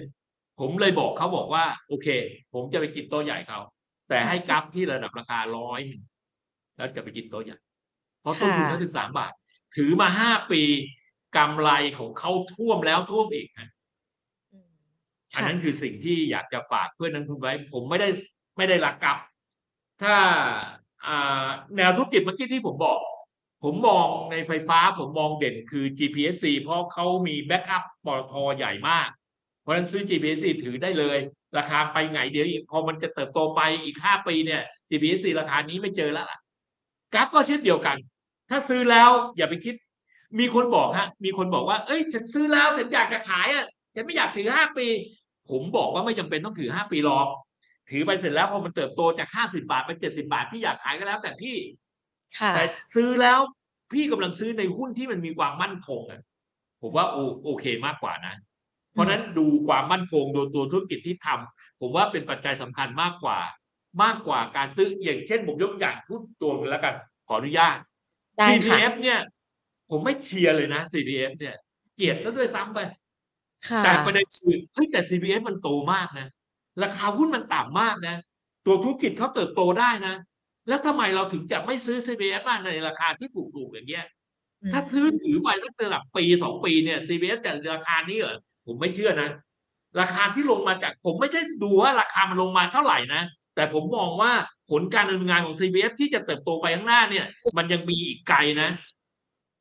[0.61, 2.09] ผมเลยบอกเขาบอกว่า โอเค
[2.55, 3.61] ผมจะไปกินโต๊ะใหญ่เขา
[4.09, 6.02] แต่ให้กราฟที่ระดับราคาร้อยหนึ่ง
[6.76, 7.59] แล้วจะไปกินโต๊ะใหญ่
[8.20, 9.32] เพราะต้นทุนเขาสิบสามบาท
[9.76, 10.62] ถือมาห้าปี
[11.36, 13.70] กำไรของเขาท่วมแล้วท่วมอีกฮะ
[14.52, 14.70] อืม
[15.34, 18.09] อันค่ะนั้นคือสิ่งที่อยากจะฝากเพื่อนนักลงทุนไว้ ผมไม่ได้
[18.57, 19.18] ไม่ได้รักกับ
[20.02, 20.16] ถ้า
[21.07, 21.46] อ่า
[21.76, 22.98] แนวธุรกิจเมื่อกี้ที่ผมบอก
[23.64, 29.08] ผมมองในไฟฟ้าผมมองเด่นคือ GPSC เพราะเขามี backup ปตทใหญ่มาก
[29.62, 31.18] เพราะฉะนั้นซื้อ GPSC ถือได้เลย
[31.58, 36.38] ราคาไปไงเดี๋ยวพอมันจะเติบโตไปอีกห้าปีเนี่ย GPSC ราคานี้ไม่เจอแล้วล่ะ
[37.14, 37.96] กราฟก็เช่นเดียวกัน
[38.50, 39.74] ถ้าซื้อแล้วอย่าไปคิด
[40.38, 44.86] มีคนบอกฮะ มีคนบอกว่า เอ้ยฉันซื้อแล้วฉันอยากจะขายอะฉันไม่อยากถือห้าปี
[45.50, 47.28] ผมบอกว่าไม่จำเป็นต้องถือห้าปีหรอก
[47.90, 51.56] ถือไปเสร็จแล้วพอมันเติบโตจากห้าสิบาทเป็นเจ็ดสิบาทพี่อยากขายก็แล้วแต่พี่
[52.39, 52.64] ค่ะ แต่
[52.95, 53.39] ซื้อแล้ว
[53.93, 56.20] พี่กำลังซื้อในหุ้นที่มันมีความมั่นคงอะ
[56.82, 58.35] ผมว่าโอโอเคมากกว่านะ
[58.93, 63.39] เพราะฉะนั้นดูความมั่นคงดูตัวธุรกิจที่ทำผมว่าเป็นปัจจัยสำคัญมากกว่า
[64.03, 66.95] มากกว่าการซื้ออย่างเช่นผมยกตัวอย่างหุ้นตัวหนึงแล้วกัน
[67.28, 67.76] ขออนุญาต
[68.39, 69.18] ได้ค่ะ CPF เนี่ย
[69.91, 71.55] ผมไม่เชียร์เลยนะ CPF เนี่ย
[71.97, 72.78] เกลียดซะด้วยซ้ำไป
[73.68, 76.28] ค่ะแต่ประเด็นคือเฮ้ยแต่ CPF มันโตมากนะ
[76.82, 78.16] ราคาหุ้นมันต่ำมากนะ
[78.66, 80.14] ตัวธุรกิจเขาเติบโตได้นะ
[80.68, 84.06] แล้วทำไมเราถึงจะไม่ซื้อ CPF มาในราคาที่ถูกๆอย่างเงี้ย
[84.62, 89.30] อืมถ้าซื้อถือไปสักระดับปีสองปีเนี่ย CPF จะราคานี้เหรอผมไม่เชื่อนะ
[90.00, 93.22] ราคาที่ลงมาจากผมไม่ได้ดูว่าราคามันลงมาเท่าไหร่นะ
[93.54, 94.32] แต่ผมมองว่า
[94.70, 98.70] ผลการดำเนินงานของ CPF ที่จะเติบโตไปข้างหน้าเนี่ย มันยังมีอีกไกลนะ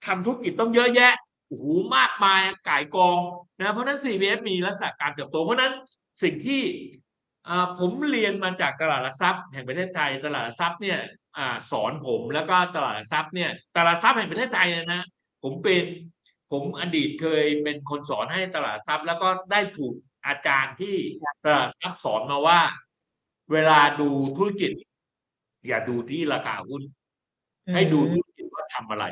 [0.05, 1.13] ทำธุรกิจต้องเยอะแยะ
[1.47, 1.65] โอ้โห
[1.97, 3.19] มากมายก่ายกอง
[3.59, 5.73] นะเพราะฉะนั้น CPF มีลักษณะการเติบโตเพราะฉะนั้น
[6.23, 7.02] สิ่งที่อ่า
[7.79, 10.99] ผมเรียนมาจากตลาดหลักทรัพย์แห่งประเทศไทย ตลาดหลักทรัพย์เนี่ย
[11.37, 15.03] อ่าสอนผมแล้วก็ตลาดหลักทรัพย์เนี่ยตลาดหลักทรัพย์แห่งประเทศไทยเนี่ยนะ
[15.43, 15.83] ผมเป็น
[16.51, 19.93] ผมอดีตเคยเป็นคนสอนให้ตลาดหลักทรัพย์ แล้วก็ได้ถูก
[20.27, 20.95] อาจารย์ที่
[21.45, 22.59] ตลาดหลักทรัพย์สอนมาว่า
[23.51, 24.71] เวลาดูธุรกิจ
[25.67, 26.81] อย่าดูที่ราคาหุ้น
[27.73, 29.05] ให้ดูธุรกิจว่าทำอะไร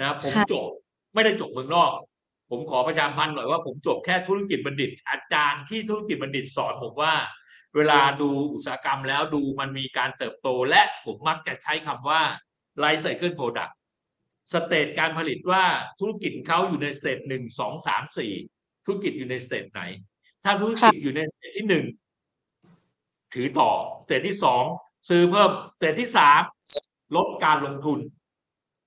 [0.00, 0.66] นะผมค่ะจบ
[1.14, 1.90] ไม่ได้จบเมืองนอก
[2.50, 7.12] ผมขอประชาสัมพันธ์หน่อยว่าผมจบแค่ธุรกิจบัณฑิต อาจารย์ที่ธุรกิจบัณฑิตสอนผมว่า
[7.76, 12.22] เวลาดูอุตสาหกรรมแล้วดูมันมีการเติบโตและผมมักจะใช้คำว่า
[12.82, 13.72] life cycle product
[14.52, 15.64] stage การผลิตว่า
[16.00, 18.32] ธุรกิจเขาอยู่ใน stage หนึ่งสองสามสี่
[18.84, 19.82] ธุรกิจอยู่ใน stage ไหน
[20.44, 21.86] ถ้าธุรกิจอยู่ใน stage ที่หนึ่ง
[23.34, 23.70] ถือต่อ
[24.04, 24.64] stage ที่สอง
[25.08, 26.40] ซื้อเพิ่ม stage ที่สาม
[27.16, 27.98] ลดการลงทุน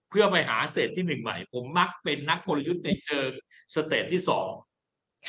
[0.09, 3.29] เพื่อไปหา stage ที่หนึ่งใหม่ ผมมักเป็นนักกลยุทธ์ในเชิง
[3.75, 4.49] stage ที่สอง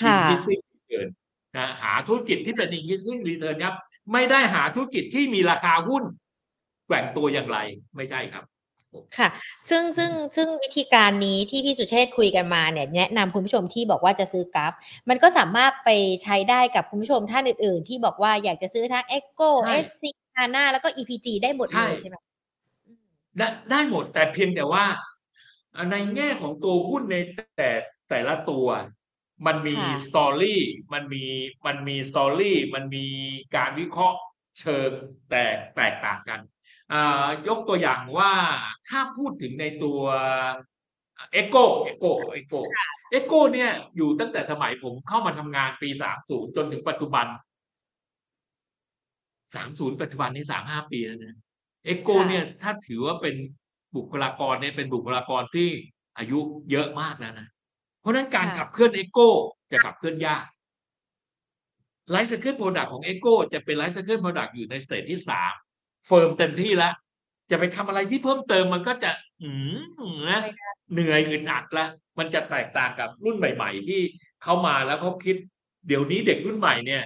[0.00, 3.76] ค่ะ increasing return นะหาธุรกิจที่เป็น increasing return ครับ
[4.12, 6.04] ไม่ได้หาธุรกิจที่มีราคาหุ้น
[6.86, 7.58] แกว่งตัวอย่างไร
[7.96, 8.44] ไม่ใช่ครับ
[9.18, 9.28] ค่ะ
[9.68, 14.72] ซึ่งซึ่งซึ่งวิธีการนี้ที่พี่สุเชษฐ์คุยกันมาเนี่ยแนะนำคุณผู้ชมที่บอกว่าจะซื้อกราฟ
[15.08, 15.90] มันก็สามารถไป
[16.22, 20.02] ใช้ได้กับคุณผู้ชมท่านอื่น ๆ ที่บอกว่าอยากจะซื้อทั้ง Echo ใช่ SC
[20.36, 22.16] HANA แล้วก็ EPG ได้หมดเลยใช่ใช่ไหม
[22.86, 23.02] อืม
[23.38, 24.84] ได้ได้หมดแต่เพียงแต่ว่า
[25.74, 27.16] อ่า ในแง่ของตัวหุ้นใน
[27.56, 27.70] แต่
[28.10, 28.66] แต่ละตัว
[29.46, 30.60] มันมีค่ะ story
[30.92, 31.24] มันมี
[31.66, 33.06] มันมี story มันมี
[33.56, 34.18] การวิเคราะห์
[34.60, 34.90] เชิง
[35.30, 36.40] แตกแตกต่างกัน
[36.92, 38.32] อ่ายกตัวอย่างว่า
[38.88, 40.00] ถ้าพูดถึงในตัว
[41.32, 47.26] EGCO EGCO EGCO EGCO เนี่ยอยู่ตั้งแต่สมัยผมเข้ามาทำงานปีสามศูนย์จนถึงปัจจุบัน
[49.54, 51.36] สามศูนย์ปัจจุบันนี้สามห้าปีแล้วนะ
[51.84, 53.36] EGCO ค่ะ เนี่ยถ้าถือว่าเป็น
[53.96, 55.68] บุคลากรเนี่ยเป็นบุคลากรที่
[56.18, 56.38] อายุ
[56.70, 57.57] เยอะมากแล้วนะเพ
[58.08, 59.18] ราะฉะนั้นการขับเคลื่อน EGCO
[59.72, 60.44] จะขับเคลื่อนยาก
[62.10, 65.52] ไลฟ์ c ซ c คิลโปรดักของเอ็กโกจะเป็นไลฟ์ c ซ c คิลโปรดักอยู่ในสเตจที่สาม
[66.06, 66.94] เฟิร์มเต็มที่แล้ว
[67.50, 69.10] จะไปทำอะไรที่เพิ่มเติมมันก็จะ
[69.42, 69.78] อืม
[70.28, 71.86] นะไม่ได้เหนื่อยอึดอัดละ
[72.18, 74.00] มันจะแตกต่างกับรุ่นใหม่ ๆ ที่
[74.42, 75.36] เข้ามาแล้วเขาคิด
[75.86, 77.02] เดี๋ยวนี้เด็กรุ่นใหม่เนี่ย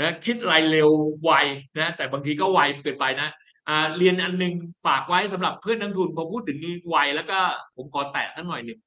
[0.00, 0.90] นะคิดอะไรเร็ว
[1.24, 1.32] ไว
[1.78, 3.28] นะแต่บางทีก็ไวเกินไปนะ
[3.68, 4.52] อ่าเรียนอันหนึ่ง
[4.86, 6.58] ฝากไว้สำหรับเพื่อนนักลงทุนพอพูดถึง
[6.88, 7.38] ไวแล้วก็
[7.76, 8.78] ผมขอแตะสักหน่อยหนึ่ง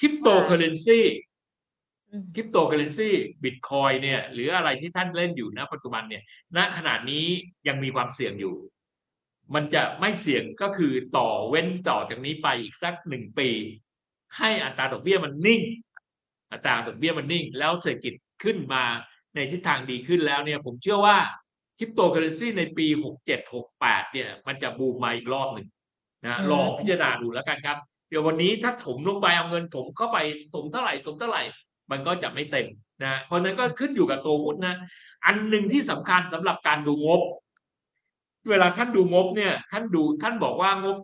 [0.00, 1.00] คริปโตเคอเรนซี
[2.10, 6.22] อืม cryptocurrency Bitcoin เนี่ยหรืออะไรที่ท่านเล่นอยู่นะปัจจุบันเนี่ย
[6.56, 7.26] ณขณะนี้
[7.68, 8.54] ยังมีความเสี่ยงอยู่
[9.54, 13.50] มันจะไม่เสี่ยงก็คือต่อเว้นต่อจากนี้ไปอีกสักหนึ่งปี
[14.38, 15.62] ให้อัตราดอกเบี้ยมันนิ่ง
[16.52, 18.84] อัตราดอกเบี้ยมันนิ่ง แล้วเศรษฐกิจขึ้นมา
[19.34, 21.18] ในทิศทางดีขึ้นแล้วเนี่ย ผมเชื่อว่า
[21.78, 25.68] คริปโตเคอเรนซีในปีหกเจ็ดหกแปดเนี่ย มันจะบูมมาอีกรอบหนึ่ง
[26.26, 27.76] นะอืมลองพิจารณาดูแล้วกันครับ
[28.08, 30.18] เดี๋ยววันนี้ถ้าถมลงไปเอาเงินถมเข้าไป
[30.54, 31.42] ถมเท่าไหร่ถมเท่าไหร่
[31.90, 32.66] มันก็จะไม่เต็ม
[33.04, 34.76] นะเพราะฉะนั้นก็ขึ้นอยู่กับตัวหุ้นนะ
[35.26, 37.20] อันหนึ่งที่สำคัญสำหรับการดูงบ
[38.50, 40.96] เวลาท่านดูงบเนี่ย ท่านดูท่านบอกว่างบ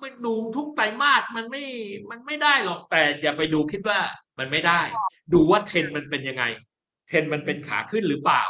[0.00, 1.64] ไม่ดูทุกไตรมาสมันไม่
[2.10, 3.98] มันไม่ได้หรอกแต่อย่าไปดูคิดว่า
[4.38, 4.80] มันไม่ได้
[5.32, 6.44] ดูว่าเทรนด์มันเป็นยังไง
[7.08, 8.42] เทรนด์มันเป็นขาขึ้นหรือเปล่า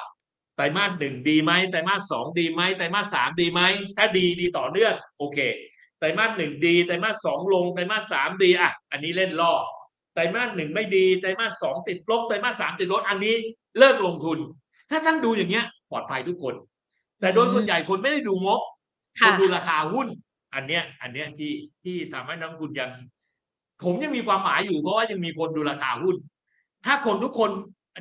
[0.61, 3.61] ไตรมาสหนึ่งดีไหมไตรมาสสองดีไหมไตรมาสสามดีไหม
[3.97, 5.39] ถ้าดีดีต่อเนื่องโอเค
[5.99, 9.53] ไตรมาสหนึ่งดีไตรมาสสองลงไตรมาสสามดีอะ อันนี้เล่นล่อ
[10.15, 13.35] ไตรมาสหนึ่งไม่ดีไตรมาสสองติดลบไตรมาสสามติดลบอันนี้
[13.79, 14.39] เลิกลงทุน
[14.91, 16.55] ถ้าท่านดูอย่างเงี้ยปลอดภัยทุกคน
[17.21, 18.61] แต่โดยส่วนใหญ่คนไม่ได้ดูงบ
[19.19, 20.09] คค่ะนดูราคาหุ้น
[20.55, 21.53] อันเนี้ย อันเนี้ยที่
[21.85, 22.91] ที่ทำให้นักลงทุนยัง
[23.85, 26.17] ผมยังมีความหมายอยู่เพราะว่ายังมีคนดูราคาหุ้น
[26.87, 27.51] ถ้าคนทุกคน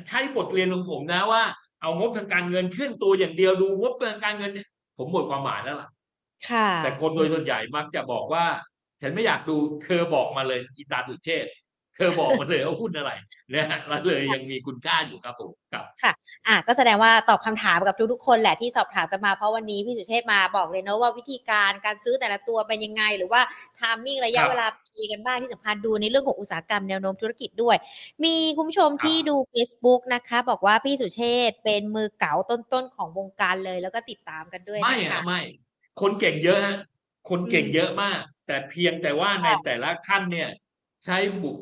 [0.08, 1.42] ใช้บทเรียนของผมนะว่า
[1.80, 4.68] เอางบทางการเงินขึ้นตัวอย่างเดียวดูงบทางการเงินเนี่ย
[4.98, 5.88] ผมหมดความหมายแล้วล่ะ
[6.48, 8.44] ค่ะ แต่คนโดยส่วนใหญ่มักจะบอกว่า
[9.02, 13.12] ฉันไม่อยากดูเธอบอกมาเลยอีตาสุเชษฐ์เธอบอกมาเลยว่าหุ้นอะไร
[13.52, 15.84] นะฮะแล้วเลยยังมีคุณค่าอยู่ครับผมครับ
[16.46, 23.40] อะก็แสดงว่าตอบคำถามกับทุกๆคนแหละที่สอบถามกันมาเพราะวันนี้พี่สุเชษฐ์มาบอกเลยเนอะว่าวิธีการการซื้อแต่ละตัวเป็นยังไง หรือว่า
[23.78, 27.76] ทามมิ่งระยะครับเวลาปีกันบ้างที่สำคัญดูในเรื่องของอุตสาหกรรมแนวโน้มธุรกิจด้วย
[28.24, 35.40] มีคุณผู้ชมที่ดู Facebook นะคะ บอกว่าพี่สุเชษฐ์เป็นมือเก๋าต้นๆของวงการเลย แล้วก็ติดตามกันด้วยไม่นะคะฮะไม่
[36.00, 36.76] คนเก่งเยอะฮะ
[37.28, 40.48] คนเก่งอืมเยอะมาก แต่เพียงแต่ว่าในค่ะแต่ละท่านเนี่ย
[41.04, 41.52] ใช้บุ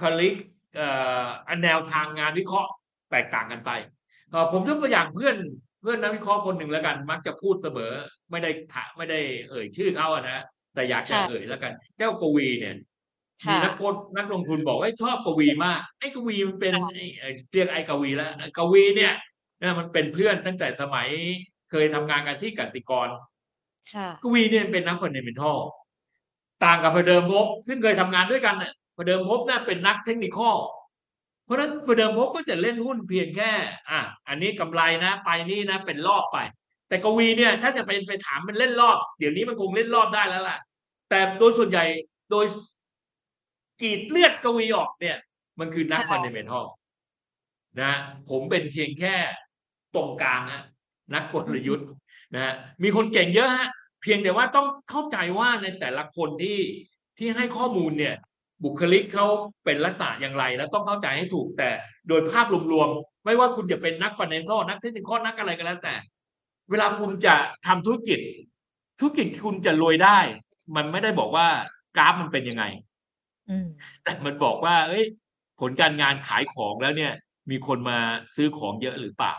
[0.00, 0.34] คลิก
[0.76, 0.88] เอ่
[1.22, 2.70] ออันแนวทางงานวิเคราะห์
[3.10, 3.70] แตกต่างกันไป
[4.30, 5.36] เอ่อผมยกตัวอย่างเพื่อน
[5.82, 7.92] เพื่อนนักวิเคราะห์คนหนึ่งแล้วกัน มักจะพูดเสมอ
[8.30, 9.20] ไม่ได้ถาไม่ได้
[9.50, 12.82] เอ่ยชื่อเขาอะนะแต่อยากจะค่ะเอ่ยแล้วกันแก้วกวีเนี่ยมี
[13.44, 19.12] ค่ะนักโพสนักลงทุนบอกว่าชอบกวีมากไอ้กวีมันเป็นค่ะไอ้เอ่อเรียกไอ้กวีแล้วไอ้กวีเนี่ย
[19.60, 21.08] นะมันเป็นเพื่อนตั้งแต่สมัย
[21.70, 23.08] เคยทำงานกันที่กสิกร
[23.94, 25.58] ค่ะกวีเนี่ยเป็นนัก fundamental
[26.64, 28.54] ต่างกับพระเดิมภพซึ่งเคยทำงานด้วยกัน
[29.08, 30.56] น่ะพระเดิมภพน่ะเป็นนัก technical
[31.44, 33.52] เพราะฉะนั้นพระเดิมภพก็จะเล่นหุ้นเพียงแค่
[33.90, 36.38] อะอันนี้กำไรนะ ไปนี่นะ เป็นรอบไป
[36.88, 40.58] แต่กวีเนี่ยถ้าจะไปไปถามมันเล่นรอบ เดี๋ยวนี้มันคงเล่นรอบได้แล้วล่ะ
[41.10, 41.84] แต่โดยส่วนใหญ่
[42.30, 42.46] โดย
[43.82, 45.16] กรีดเลือดกวีออกเนี่ย
[45.60, 46.66] มันคือนักค่ะฟันเดเมนทัล
[47.80, 47.92] นะ
[48.30, 49.14] ผมเป็นเพียงแค่
[49.94, 50.62] ตรงกลางฮะ
[51.14, 51.88] นักกลยุทธ์
[52.34, 53.68] นะฮะมีคนเก่งเยอะฮะ
[54.02, 56.58] เพียงแต่ว่าต้องเข้าใจว่าในแต่ละคนที่
[57.18, 58.14] ที่ให้ข้อมูลเนี่ย
[58.64, 59.26] บุคลิกเขา
[59.64, 61.70] เป็นลักษณะอย่างไร แล้วต้องเข้าใจให้ถูกแต่
[62.08, 65.94] โดยภาพรวมๆไม่ว่าคุณจะเป็นนักฟันเนนทัลนักเทคนิคอลนักอะไรก็แล้วแต่
[66.70, 67.34] เวลาคุณจะ
[67.66, 68.20] ทำธุรกิจ
[68.98, 70.18] ธุรกิจคุณจะรวยได้
[70.76, 71.46] มันไม่ได้บอกว่า
[71.96, 72.64] กราฟมันเป็นยังไง
[73.48, 73.66] อืม
[74.02, 75.04] แต่มันบอกว่า เอ้ย
[75.60, 77.12] ผลการงานขายของแล้วเนี่ย
[77.50, 77.98] มีคนมา
[78.34, 79.34] ซื้อของเยอะหรือเปล่า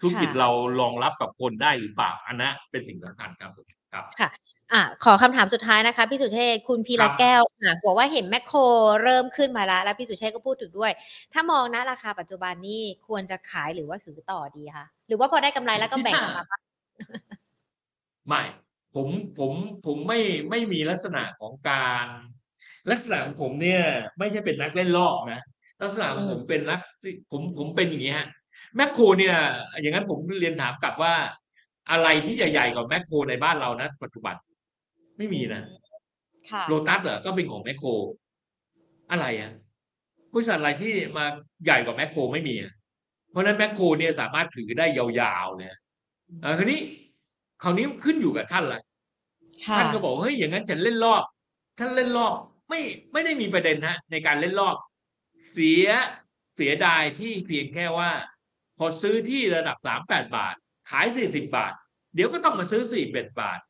[0.00, 4.30] ธุรกิจค่ะเรารองรับกับคนได้หรือเปล่าอันนั้นเป็นสิ่งสำคัญครับผม ครับค่ะ
[4.72, 8.58] อะขอคำถามสุดท้ายนะคะ พี่สุเชษฐ์คุณพีครัระบแก้วค่ะบอกว่าเห็นแมคโคร
[9.02, 10.92] เริ่มขึ้นมาแล้ว แล้วพี่สุเชษฐ์ก็พูดถึงด้วย
[11.32, 16.62] ถ้ามองนะราคาปัจจุบันนี่ควรจะขายหรือว่าถือต่อดีคะหรือว่าพอได้กำไรแล้วก็แบ่งออกมาบ้าง
[18.26, 18.42] ไม่
[18.94, 19.52] ผมผม
[19.86, 20.20] ผมไม่
[20.50, 22.06] ไม่มีลักษณะของการ
[22.90, 23.82] ลักษณะของผมเนี่ย
[24.18, 25.40] ไม่ใช่เป็นนักเล่นลอกนะ
[25.82, 28.28] ลักษณะของผมเป็นนักซิผมผมเป็นอย่างนี้ฮะ
[28.76, 29.36] แมคโครเนี่ย
[29.80, 31.14] อย่างนั้นผมเรียนถามกลับว่า
[31.90, 34.34] อะไรที่ใหญ่ๆกว่าแมคโครในบ้านเรานะปัจจุบัน
[35.18, 35.62] ไม่มีนะ
[36.50, 37.88] ค่ะโลตัสเหรอก็เป็นของแมคโคร
[39.10, 39.52] อะไรอะ
[40.32, 41.24] บริษัทอะไรที่มา
[41.64, 42.72] ใหญ่กว่าแมคโครไม่มีอะ
[43.30, 45.68] เพราะฉะนั้นแมคโครเนี่ยสามารถถือได้ยาวๆเลย
[46.44, 46.80] อ่าคราวนี้
[47.62, 48.80] คราวนี้ขึ้นอยู่กับท่านละ
[49.64, 51.22] ค่ะท่านก็บอกเฮ้ยอย่างนั้นฉันเล่นรอบ
[51.78, 52.36] ท่านเล่นรอบ
[52.68, 52.80] ไม่
[53.12, 54.76] ไม่ได้มีประเด็นฮะ ในการเล่นรอบ
[55.52, 55.86] เสีย
[56.56, 58.10] เสียดายที่เพียงแค่ว่า
[58.78, 60.54] พอซื้อที่ระดับสามแปดบาท
[60.90, 61.74] ขายสี่สิบาท
[62.14, 63.60] เดี๋ยวก็ต้องมาซื้อสี่เ็ดบาท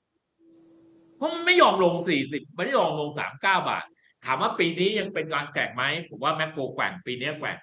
[1.16, 3.84] เพราะมันไม่ยอมลงสี่สิบไม่ได้ยอมลงสามเก้าบาท
[4.24, 7.58] ถามว่าปีนี้ยังเป็นการแกว่งไหมผมว่าแมคโครแกว่งปีนี้แกว่ง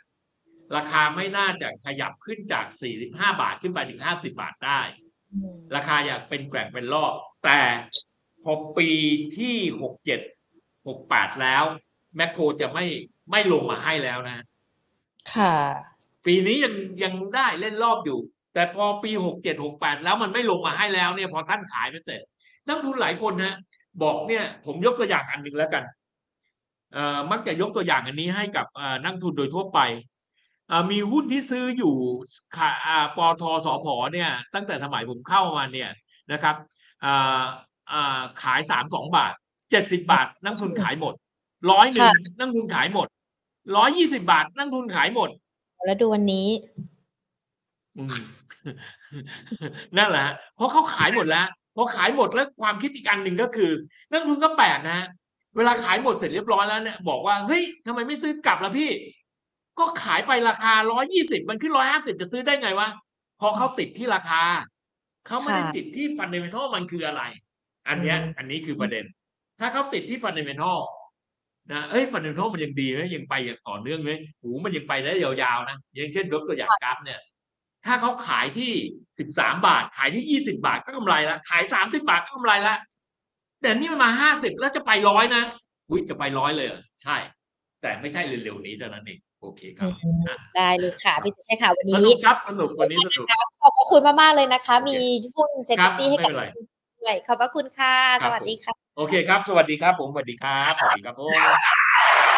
[0.76, 4.82] ราคาไม่น่าจะขยับขึ้นจากสี่สิบห้าบาทขึ้นไปถึงห้าสิบาทได้
[5.34, 7.14] อืมราคาอยากเป็นแกว่งเป็นรอบ
[7.46, 7.60] แต่
[8.44, 8.90] พอปี
[9.38, 10.20] ที่หกเจ็ด
[10.88, 11.64] หกแปดแล้ว
[12.16, 12.86] แมคโครจะไม่
[13.32, 14.46] ไม่ลงมาให้แล้วนะ
[15.34, 15.56] ค่ะ
[16.26, 18.20] ปีนี้ยังยังได้เล่นรอบอยู่
[18.58, 22.22] แต่พอปีหกเจ็ดหกแปดแล้วมันไม่ลงมาให้แล้วเนี่ยพอท่านขายไปเสร็จ
[22.68, 23.56] นักลงทุนหลายคนฮะ
[24.04, 25.84] บอกเนี่ยผมยกตัวอย่างอันหนึ่งแล้วกัน
[26.94, 29.80] เอ่อมักจะยกตัวอย่างอันนี้ให้กับเอ่อนักลงทุนโดยทั่วไป
[30.70, 31.96] เอ่อมีหุ้นที่ซื้ออยู่
[32.56, 35.90] ขาอ่าปทสพเนี่ยตั้งแต่สมัยผมเข้ามาเนี่ย
[36.32, 36.56] นะครับ
[37.06, 37.42] อ่า
[37.92, 39.34] อ่าขายสามสองบาท
[39.72, 41.14] เจ็ดสิบาท นักลงทุนขายหมด
[41.72, 43.08] ร้อยหนึ่งค่ะนักลงทุนขายหมด
[43.78, 45.30] ร้อยยี่สิบาท นักลงทุนขายหมด
[45.86, 46.48] แล้วดูวันนี้
[47.98, 48.18] อืม
[49.98, 53.72] นั่นแหละฮะเพราะเขาขายหมดแล้วพอขายหมดแล้วความคิดอีกอันหนึ่งก็คือ
[54.12, 55.08] นักลงทุนก็แปลกนะฮะ
[55.58, 58.90] เวลาขายหมดเสร็จเรียบร้อยแล้วเนี่ยบอกว่าเฮ้ยทำไมไม่ซื้อกลับล่ะพี่
[59.80, 62.90] ก็ขายไปราคาร้อยยี่สิบมันขึ้นร้อยห้าสิบจะซื้อได้ไงวะ
[63.40, 64.42] พอเขาติดที่ราคา
[65.28, 67.22] เขาไม่ได้ค่ะติดที่ fundamental มันคืออะไร
[67.88, 69.06] อันเนี้ยอืมอันนี้คือประเด็น
[69.60, 70.78] ถ้าเขาติดที่ fundamental
[71.72, 74.12] นะเอ้ย fundamental มันยังดีไหมยังไปอย่างต่อเนื่องไหม
[74.42, 77.20] หูมันยังไปได้ยาวๆนะอย่างเช่นยกตัวอย่าง Gulf เนี่ย
[77.86, 78.72] ถ้าเขาขายที่
[79.20, 82.76] สิบสามบาท ขายที่ยี่สิบาทก็กำไรละขายสามสิบาทก็กำไรละ
[83.62, 85.44] แต่นี่มันมาห้าสิบแล้วจะไปร้อยนะ
[85.90, 87.18] อุ้ยจะไปร้อยเลยเหรอใช่
[87.82, 93.28] แต่ไม่ใช่เร็วๆนี้เท่านั้นเองโอเคครับอืมอะได้เลยค่ะพี่สุเชษฐ์ค่ะวันสนี้นุกครับสนุกวันนี้สนุก
[93.62, 94.98] ขอบพระคุณมากๆเลยนะคะโอเคมี
[95.36, 96.70] หุ้นเซฟครับตี้ให้กับไม่เป็นไร
[97.02, 101.52] ด้วยขอบพระคุณค่ะคสรับวัสดีค่ะ โอเคครับ สวัสดีครับ ผมสวัสดีครับสวัสดีครับผมคุ
[101.84, 101.87] ณ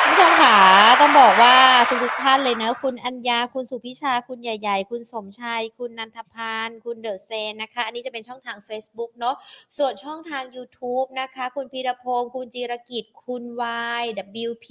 [0.08, 0.58] ผู้ชมค่ะ
[1.02, 1.56] ต้องบอกว่า
[2.04, 9.36] ทุกๆท่านเลยนะ คุณอัญญาคุณสุพิชา คุณใหญ่ ๆ คุณสมชาย คุณนันทพาน คุณเดอะเซนนะคะ อันนี้จะเป็นช่องทาง Facebook เนาะ
[9.78, 14.04] ส่วนช่องทาง YouTube นะคะ คุณพีรพงศ์คุณจิรกิจ คุณวาย
[14.48, 14.68] WP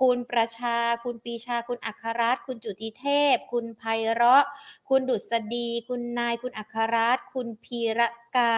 [0.00, 3.82] คุณประชา คุณปีชา คุณอัครรัตน์คุณจุติเทพ คุณไพ
[4.12, 4.44] เราะ
[4.88, 8.00] คุณดุษฎี คุณนาย คุณอัครรัตน์คุณพีร
[8.36, 8.56] กา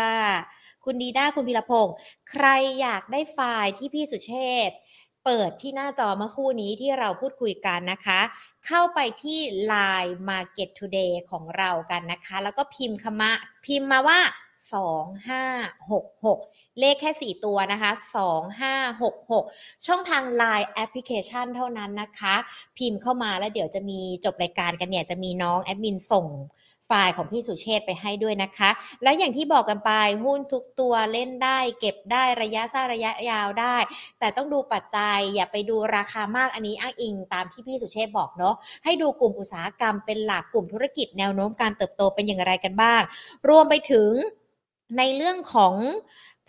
[0.85, 1.95] คุณดีด้า คุณพีรพงศ์
[2.31, 2.47] ใคร
[2.81, 4.35] อยากได้ไฟล์ที่พี่สุเช
[4.71, 4.73] ษ
[5.25, 8.21] เปิดที่หน้าจอเมื่อคู่นี้ที่เราพูดคุยกันนะคะ
[8.67, 9.39] เข้าไปที่
[9.73, 13.33] Line Market Today ของเรากันนะคะ แล้วก็พิมพ์คำมา
[13.67, 14.21] พิมพ์มาว่า
[15.89, 17.93] 2566 เลขแค่ 4 ตัวนะคะ
[19.09, 22.35] 2566 ช่องทาง Line Application เท่านั้นนะคะ
[22.79, 26.27] พิมพ์เข้ามาแล้วเดี๋ยวจะมีจบรายการกันเนี่ย จะมีน้องแอดมินส่ง
[26.95, 28.71] ไฟล์ของพี่สุเชษไปให้ด้วยนะคะ
[29.03, 29.93] และอย่างที่บอกกันไป
[30.25, 33.77] หุ้นทุกตัวเล่นได้ เก็บได้ระยะสั้นระยะยาวได้
[34.19, 43.03] แต่ต้องดูปัจจัยอย่าไปดูราคามากอันนี้อ้างอิงตามที่พี่สุเชษบอกเนาะให้ดูกลุ่มอุตสาหกรรมเป็นหลักกลุ่มธุรกิจแนวโน้มการเติบโตเป็นอย่างไรกันบ้าง
[43.49, 44.11] รวมไปถึง
[44.99, 45.75] ในเรื่องของ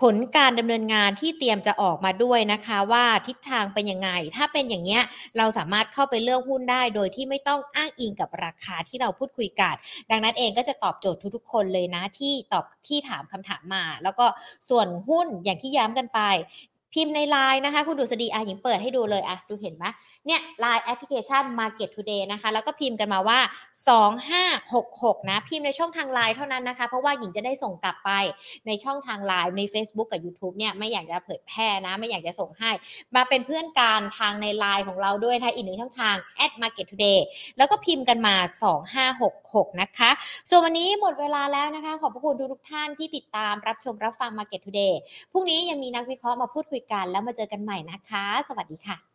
[0.01, 5.03] ผลการดำเนินงานที่เตรียมจะออกมาด้วยนะคะว่าทิศทางเป็นยังไง ถ้าเป็นอย่างเงี้ย
[5.37, 9.75] เราสามารถเข้าไปเลือกหุ้นได้ โดยที่ไม่ต้องอ้างอิงกับราคาที่เราพูดคุยกัน
[10.11, 14.25] ดังนั้นเองก็จะตอบโจทย์ทุกๆ คนเลยนะที่ตอบที่ถามคำถามมา แล้วก็
[14.69, 16.19] ส่วนหุ้นอย่างที่ย้ำกันไป
[16.93, 19.85] พิมพ์ในไลน์นะคะ คุณดุษฎีอะหญิงเปิดให้ดูเลยอะดูเห็นไหม
[20.25, 23.39] เนี่ยไลน์แอปพลิเคชัน Market Today นะคะ แล้วก็พิมพ์กันมาว่า
[24.33, 28.11] 2566 นะ พิมพ์ในช่องทางไลน์เท่านั้นนะคะ เพราะว่าหญิงจะได้ส่งกลับไป
[28.67, 32.71] ในช่องทางไลน์ใน Facebook กับ YouTube เนี่ยไม่อยากจะเผยแพร่นะ ไม่อยากจะส่งให้
[33.15, 36.15] มาเป็นเพื่อนกันทางในไลน์ของเราด้วยนะคะอีกหนึ่งช่องทาง
[36.61, 37.19] @market today
[37.57, 38.35] แล้วก็พิมพ์กันมา
[39.23, 40.09] 2566 นะคะ
[40.49, 44.93] ส่วนวันนี้หมดเวลาแล้วนะคะ ขอบพระคุณทุกท่านที่ติดตามรับชมรับฟัง Market Today
[45.31, 49.12] พรุ่งนี้ยังมีนักวิเคราะห์มาพูดคุยกัน แล้วมาเจอกันใหม่นะคะ สวัสดีค่ะ